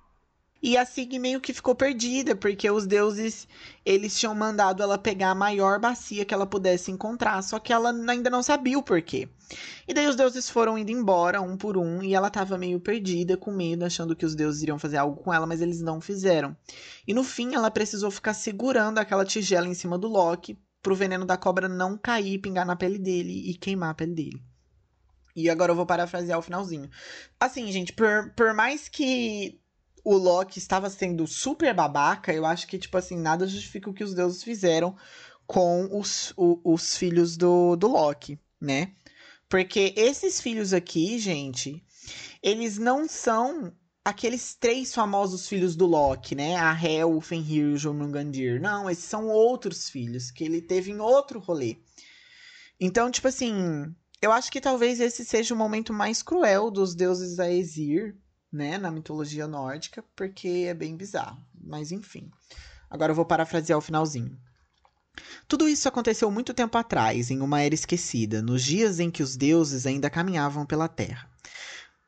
E 0.63 0.77
a 0.77 0.87
Sig 0.87 1.19
meio 1.19 1.41
que 1.41 1.53
ficou 1.53 1.75
perdida, 1.75 2.37
porque 2.37 2.71
os 2.71 2.87
deuses, 2.87 3.49
eles 3.85 4.17
tinham 4.17 4.33
mandado 4.33 4.81
ela 4.81 4.97
pegar 4.97 5.31
a 5.31 5.35
maior 5.35 5.81
bacia 5.81 6.25
que 6.25 6.33
ela 6.33 6.47
pudesse 6.47 6.93
encontrar, 6.93 7.43
só 7.43 7.59
que 7.59 7.73
ela 7.73 7.91
ainda 8.09 8.31
não 8.31 8.45
sabia 8.45 8.79
o 8.79 8.83
porquê. 8.83 9.29
E 9.89 9.93
daí 9.93 10.07
os 10.07 10.15
deuses 10.15 10.49
foram 10.49 10.79
indo 10.79 10.93
embora, 10.93 11.41
um 11.41 11.57
por 11.57 11.77
um, 11.77 12.01
e 12.01 12.15
ela 12.15 12.31
tava 12.31 12.57
meio 12.57 12.79
perdida, 12.79 13.37
com 13.37 13.51
medo, 13.51 13.85
achando 13.85 14.15
que 14.15 14.25
os 14.25 14.37
deuses 14.37 14.63
iriam 14.63 14.79
fazer 14.79 14.99
algo 14.99 15.21
com 15.21 15.35
ela, 15.35 15.47
mas 15.47 15.61
eles 15.61 15.81
não 15.81 16.01
fizeram. 16.01 16.57
E 17.09 17.13
no 17.13 17.25
fim, 17.25 17.57
ela 17.57 17.71
precisou 17.71 18.11
ficar 18.13 18.33
segurando 18.33 18.99
aquela 18.99 19.25
tigela 19.25 19.67
em 19.67 19.75
cima 19.75 19.99
do 19.99 20.07
Loki, 20.07 20.57
pro 20.81 20.95
veneno 20.95 21.25
da 21.25 21.37
cobra 21.37 21.69
não 21.69 21.99
cair, 21.99 22.39
pingar 22.39 22.65
na 22.65 22.77
pele 22.77 22.99
dele 22.99 23.51
e 23.51 23.55
queimar 23.55 23.91
a 23.91 23.95
pele 23.95 24.15
dele. 24.15 24.43
E 25.35 25.49
agora 25.49 25.73
eu 25.73 25.77
vou 25.77 25.87
parafrasear 25.87 26.39
o 26.39 26.43
finalzinho. 26.43 26.91
Assim, 27.41 27.73
gente, 27.73 27.93
por, 27.93 28.31
por 28.37 28.53
mais 28.53 28.89
que 28.89 29.62
o 30.05 30.17
Loki 30.17 30.59
estava 30.59 30.91
sendo 30.91 31.27
super 31.27 31.75
babaca, 31.75 32.33
eu 32.33 32.45
acho 32.45 32.67
que, 32.67 32.79
tipo 32.79 32.97
assim, 32.97 33.17
nada 33.17 33.47
justifica 33.47 33.89
o 33.89 33.95
que 33.95 34.05
os 34.05 34.15
deuses 34.15 34.43
fizeram 34.43 34.97
com 35.47 35.89
os, 35.99 36.33
o, 36.37 36.61
os 36.65 36.97
filhos 36.97 37.37
do, 37.37 37.77
do 37.77 37.89
Loki, 37.89 38.39
né? 38.61 38.93
Porque 39.49 39.93
esses 39.97 40.41
filhos 40.41 40.73
aqui, 40.73 41.19
gente, 41.19 41.85
eles 42.43 42.79
não 42.79 43.07
são 43.07 43.73
aqueles 44.05 44.55
três 44.55 44.95
famosos 44.95 45.47
filhos 45.47 45.77
do 45.77 45.87
Loki, 45.87 46.35
né? 46.35 46.57
A 46.57 46.73
Hel, 46.73 47.15
o 47.17 47.21
Fenrir 47.21 47.65
e 47.65 47.75
o 47.75 47.77
Jormungandr. 47.77 48.61
Não, 48.61 48.91
esses 48.91 49.05
são 49.05 49.29
outros 49.29 49.89
filhos 49.89 50.31
que 50.31 50.45
ele 50.45 50.61
teve 50.61 50.91
em 50.91 51.01
outro 51.01 51.39
rolê. 51.39 51.79
Então, 52.81 53.11
tipo 53.11 53.29
assim, 53.29 53.95
eu 54.21 54.33
acho 54.33 54.51
que 54.51 54.61
talvez 54.61 55.01
esse 55.01 55.25
seja 55.25 55.55
o 55.55 55.57
momento 55.57 55.93
mais 55.93 56.23
cruel 56.23 56.71
dos 56.71 56.95
deuses 56.95 57.37
da 57.37 57.45
Aesir, 57.45 58.17
né, 58.53 58.77
na 58.77 58.91
mitologia 58.91 59.47
nórdica, 59.47 60.05
porque 60.15 60.67
é 60.69 60.75
bem 60.75 60.97
bizarro. 60.97 61.43
Mas 61.55 61.91
enfim. 61.91 62.31
Agora 62.91 63.13
eu 63.13 63.17
vou 63.17 63.25
parafrasear 63.25 63.79
o 63.79 63.83
finalzinho. 63.83 64.39
Tudo 65.47 65.69
isso 65.69 65.89
aconteceu 65.89 66.31
muito 66.31 66.55
tempo 66.55 66.77
atrás, 66.79 67.31
em 67.31 67.41
uma 67.41 67.61
era 67.61 67.75
esquecida, 67.75 68.43
nos 68.43 68.63
dias 68.63 69.01
em 69.01 69.11
que 69.11 69.23
os 69.23 69.37
deuses 69.37 69.87
ainda 69.87 70.11
caminhavam 70.11 70.65
pela 70.65 70.89
terra. 70.89 71.31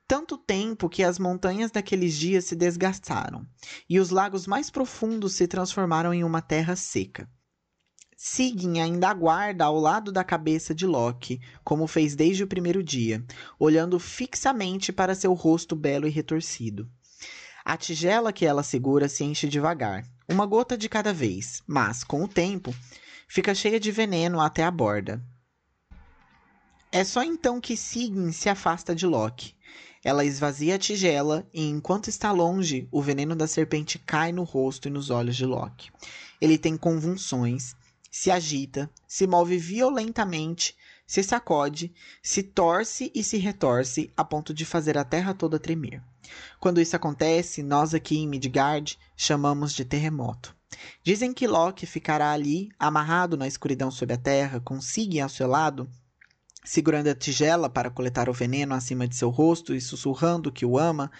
Tanto 0.06 0.36
tempo 0.36 0.88
que 0.88 1.02
as 1.02 1.18
montanhas 1.18 1.70
daqueles 1.70 2.14
dias 2.14 2.44
se 2.44 2.54
desgastaram, 2.54 3.46
e 3.88 3.98
os 3.98 4.10
lagos 4.10 4.46
mais 4.46 4.70
profundos 4.70 5.34
se 5.34 5.46
transformaram 5.46 6.12
em 6.12 6.24
uma 6.24 6.42
terra 6.42 6.76
seca. 6.76 7.28
Sigyn 8.16 8.80
ainda 8.80 9.08
aguarda 9.08 9.64
ao 9.64 9.78
lado 9.78 10.12
da 10.12 10.22
cabeça 10.22 10.74
de 10.74 10.86
Loki, 10.86 11.40
como 11.64 11.86
fez 11.86 12.14
desde 12.14 12.44
o 12.44 12.46
primeiro 12.46 12.82
dia, 12.82 13.24
olhando 13.58 13.98
fixamente 13.98 14.92
para 14.92 15.14
seu 15.14 15.32
rosto 15.34 15.74
belo 15.74 16.06
e 16.06 16.10
retorcido. 16.10 16.88
A 17.64 17.76
tigela 17.76 18.32
que 18.32 18.44
ela 18.44 18.62
segura 18.62 19.08
se 19.08 19.24
enche 19.24 19.48
devagar, 19.48 20.04
uma 20.28 20.46
gota 20.46 20.76
de 20.76 20.88
cada 20.88 21.12
vez, 21.12 21.62
mas, 21.66 22.04
com 22.04 22.22
o 22.22 22.28
tempo, 22.28 22.74
fica 23.26 23.54
cheia 23.54 23.80
de 23.80 23.90
veneno 23.90 24.40
até 24.40 24.62
a 24.64 24.70
borda. 24.70 25.22
É 26.92 27.02
só 27.02 27.24
então 27.24 27.60
que 27.60 27.76
Sigyn 27.76 28.30
se 28.30 28.48
afasta 28.48 28.94
de 28.94 29.06
Loki. 29.06 29.54
Ela 30.04 30.24
esvazia 30.24 30.76
a 30.76 30.78
tigela 30.78 31.48
e, 31.52 31.64
enquanto 31.66 32.08
está 32.08 32.30
longe, 32.30 32.86
o 32.92 33.02
veneno 33.02 33.34
da 33.34 33.48
serpente 33.48 33.98
cai 33.98 34.30
no 34.30 34.44
rosto 34.44 34.86
e 34.86 34.90
nos 34.90 35.10
olhos 35.10 35.34
de 35.34 35.44
Loki. 35.44 35.90
Ele 36.40 36.56
tem 36.56 36.76
convulsões 36.76 37.74
se 38.14 38.30
agita, 38.30 38.88
se 39.08 39.26
move 39.26 39.58
violentamente, 39.58 40.76
se 41.04 41.20
sacode, 41.20 41.92
se 42.22 42.44
torce 42.44 43.10
e 43.12 43.24
se 43.24 43.38
retorce 43.38 44.08
a 44.16 44.24
ponto 44.24 44.54
de 44.54 44.64
fazer 44.64 44.96
a 44.96 45.02
terra 45.02 45.34
toda 45.34 45.58
tremer. 45.58 46.00
Quando 46.60 46.80
isso 46.80 46.94
acontece, 46.94 47.60
nós 47.60 47.92
aqui 47.92 48.18
em 48.18 48.28
Midgard 48.28 48.96
chamamos 49.16 49.72
de 49.72 49.84
terremoto. 49.84 50.54
Dizem 51.02 51.34
que 51.34 51.48
Loki 51.48 51.86
ficará 51.86 52.30
ali, 52.30 52.70
amarrado 52.78 53.36
na 53.36 53.48
escuridão 53.48 53.90
sob 53.90 54.14
a 54.14 54.16
terra, 54.16 54.60
com 54.60 54.80
Sigyn 54.80 55.20
ao 55.20 55.28
seu 55.28 55.48
lado, 55.48 55.90
segurando 56.64 57.08
a 57.08 57.16
tigela 57.16 57.68
para 57.68 57.90
coletar 57.90 58.28
o 58.28 58.32
veneno 58.32 58.76
acima 58.76 59.08
de 59.08 59.16
seu 59.16 59.28
rosto 59.28 59.74
e 59.74 59.80
sussurrando 59.80 60.52
que 60.52 60.64
o 60.64 60.78
ama, 60.78 61.10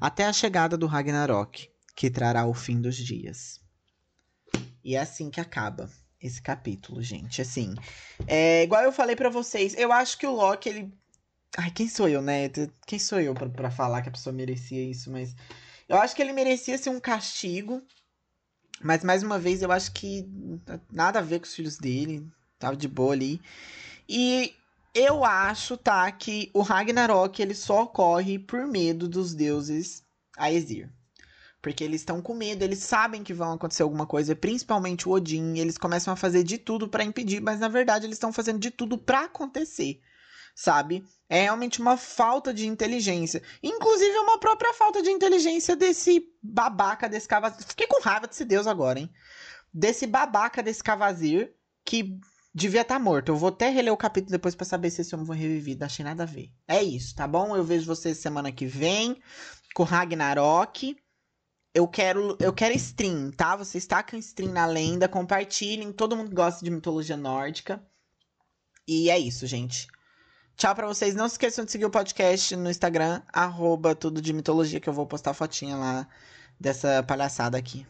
até 0.00 0.24
a 0.24 0.32
chegada 0.32 0.78
do 0.78 0.86
Ragnarok, 0.86 1.68
que 1.96 2.08
trará 2.08 2.46
o 2.46 2.54
fim 2.54 2.80
dos 2.80 2.94
dias. 2.94 3.60
E 4.84 4.94
é 4.94 5.00
assim 5.00 5.30
que 5.30 5.40
acaba 5.40 5.90
esse 6.24 6.40
capítulo, 6.40 7.02
gente. 7.02 7.42
Assim, 7.42 7.74
é, 8.26 8.62
igual 8.64 8.82
eu 8.82 8.92
falei 8.92 9.14
para 9.14 9.28
vocês, 9.28 9.74
eu 9.76 9.92
acho 9.92 10.18
que 10.18 10.26
o 10.26 10.32
Loki, 10.32 10.68
ele. 10.68 10.92
Ai, 11.56 11.70
quem 11.70 11.88
sou 11.88 12.08
eu, 12.08 12.20
né? 12.20 12.50
Quem 12.86 12.98
sou 12.98 13.20
eu 13.20 13.34
para 13.34 13.70
falar 13.70 14.02
que 14.02 14.08
a 14.08 14.12
pessoa 14.12 14.32
merecia 14.32 14.82
isso? 14.82 15.10
Mas 15.10 15.36
eu 15.88 15.96
acho 15.98 16.16
que 16.16 16.22
ele 16.22 16.32
merecia 16.32 16.78
ser 16.78 16.90
um 16.90 16.98
castigo. 16.98 17.82
Mas 18.80 19.04
mais 19.04 19.22
uma 19.22 19.38
vez, 19.38 19.62
eu 19.62 19.70
acho 19.70 19.92
que 19.92 20.26
nada 20.90 21.20
a 21.20 21.22
ver 21.22 21.38
com 21.38 21.46
os 21.46 21.54
filhos 21.54 21.76
dele. 21.78 22.26
Tava 22.58 22.76
de 22.76 22.88
boa 22.88 23.12
ali. 23.12 23.40
E 24.08 24.52
eu 24.94 25.24
acho, 25.24 25.76
tá, 25.76 26.10
que 26.10 26.50
o 26.52 26.62
Ragnarok 26.62 27.40
ele 27.40 27.54
só 27.54 27.82
ocorre 27.82 28.38
por 28.38 28.66
medo 28.66 29.08
dos 29.08 29.34
deuses 29.34 30.02
Aesir. 30.36 30.90
Porque 31.64 31.82
eles 31.82 32.02
estão 32.02 32.20
com 32.20 32.34
medo, 32.34 32.62
eles 32.62 32.80
sabem 32.80 33.24
que 33.24 33.32
vão 33.32 33.54
acontecer 33.54 33.82
alguma 33.82 34.04
coisa, 34.04 34.36
principalmente 34.36 35.08
o 35.08 35.12
Odin, 35.12 35.56
eles 35.56 35.78
começam 35.78 36.12
a 36.12 36.16
fazer 36.16 36.42
de 36.44 36.58
tudo 36.58 36.86
para 36.86 37.02
impedir, 37.02 37.40
mas 37.40 37.58
na 37.58 37.68
verdade 37.68 38.04
eles 38.04 38.16
estão 38.16 38.30
fazendo 38.30 38.58
de 38.58 38.70
tudo 38.70 38.98
para 38.98 39.22
acontecer, 39.22 39.98
sabe? 40.54 41.02
É 41.26 41.44
realmente 41.44 41.80
uma 41.80 41.96
falta 41.96 42.52
de 42.52 42.66
inteligência. 42.66 43.42
Inclusive, 43.62 44.12
é 44.12 44.20
uma 44.20 44.38
própria 44.38 44.74
falta 44.74 45.00
de 45.00 45.08
inteligência 45.08 45.74
desse 45.74 46.28
babaca 46.42 47.08
desse 47.08 47.26
Cavazir. 47.26 47.66
Fiquei 47.66 47.86
com 47.86 48.02
raiva 48.02 48.26
desse 48.26 48.44
deus 48.44 48.66
agora, 48.66 49.00
hein? 49.00 49.10
Desse 49.72 50.06
babaca 50.06 50.62
desse 50.62 50.84
Cavazir 50.84 51.54
que 51.82 52.20
devia 52.54 52.82
estar 52.82 52.96
tá 52.96 53.00
morto. 53.00 53.30
Eu 53.30 53.36
vou 53.36 53.48
até 53.48 53.70
reler 53.70 53.90
o 53.90 53.96
capítulo 53.96 54.32
depois 54.32 54.54
para 54.54 54.66
saber 54.66 54.90
se 54.90 55.00
esse 55.00 55.14
homem 55.14 55.26
foi 55.26 55.38
revivido. 55.38 55.82
Achei 55.82 56.04
nada 56.04 56.24
a 56.24 56.26
ver. 56.26 56.52
É 56.68 56.82
isso, 56.82 57.14
tá 57.14 57.26
bom? 57.26 57.56
Eu 57.56 57.64
vejo 57.64 57.86
vocês 57.86 58.18
semana 58.18 58.52
que 58.52 58.66
vem 58.66 59.18
com 59.74 59.82
Ragnarok. 59.82 60.94
Eu 61.74 61.88
quero, 61.88 62.36
eu 62.40 62.52
quero 62.52 62.74
stream, 62.76 63.32
tá? 63.32 63.56
Vocês 63.56 63.84
tacam 63.84 64.18
stream 64.18 64.52
na 64.52 64.64
lenda, 64.64 65.08
compartilhem. 65.08 65.92
Todo 65.92 66.16
mundo 66.16 66.32
gosta 66.32 66.64
de 66.64 66.70
mitologia 66.70 67.16
nórdica. 67.16 67.82
E 68.86 69.10
é 69.10 69.18
isso, 69.18 69.44
gente. 69.46 69.88
Tchau 70.56 70.74
pra 70.74 70.86
vocês. 70.86 71.16
Não 71.16 71.28
se 71.28 71.34
esqueçam 71.34 71.64
de 71.64 71.72
seguir 71.72 71.84
o 71.84 71.90
podcast 71.90 72.54
no 72.54 72.70
Instagram, 72.70 73.22
arroba 73.32 73.94
tudo 73.94 74.22
de 74.22 74.32
mitologia, 74.32 74.78
que 74.78 74.88
eu 74.88 74.92
vou 74.92 75.06
postar 75.06 75.34
fotinha 75.34 75.76
lá 75.76 76.06
dessa 76.60 77.02
palhaçada 77.02 77.58
aqui. 77.58 77.84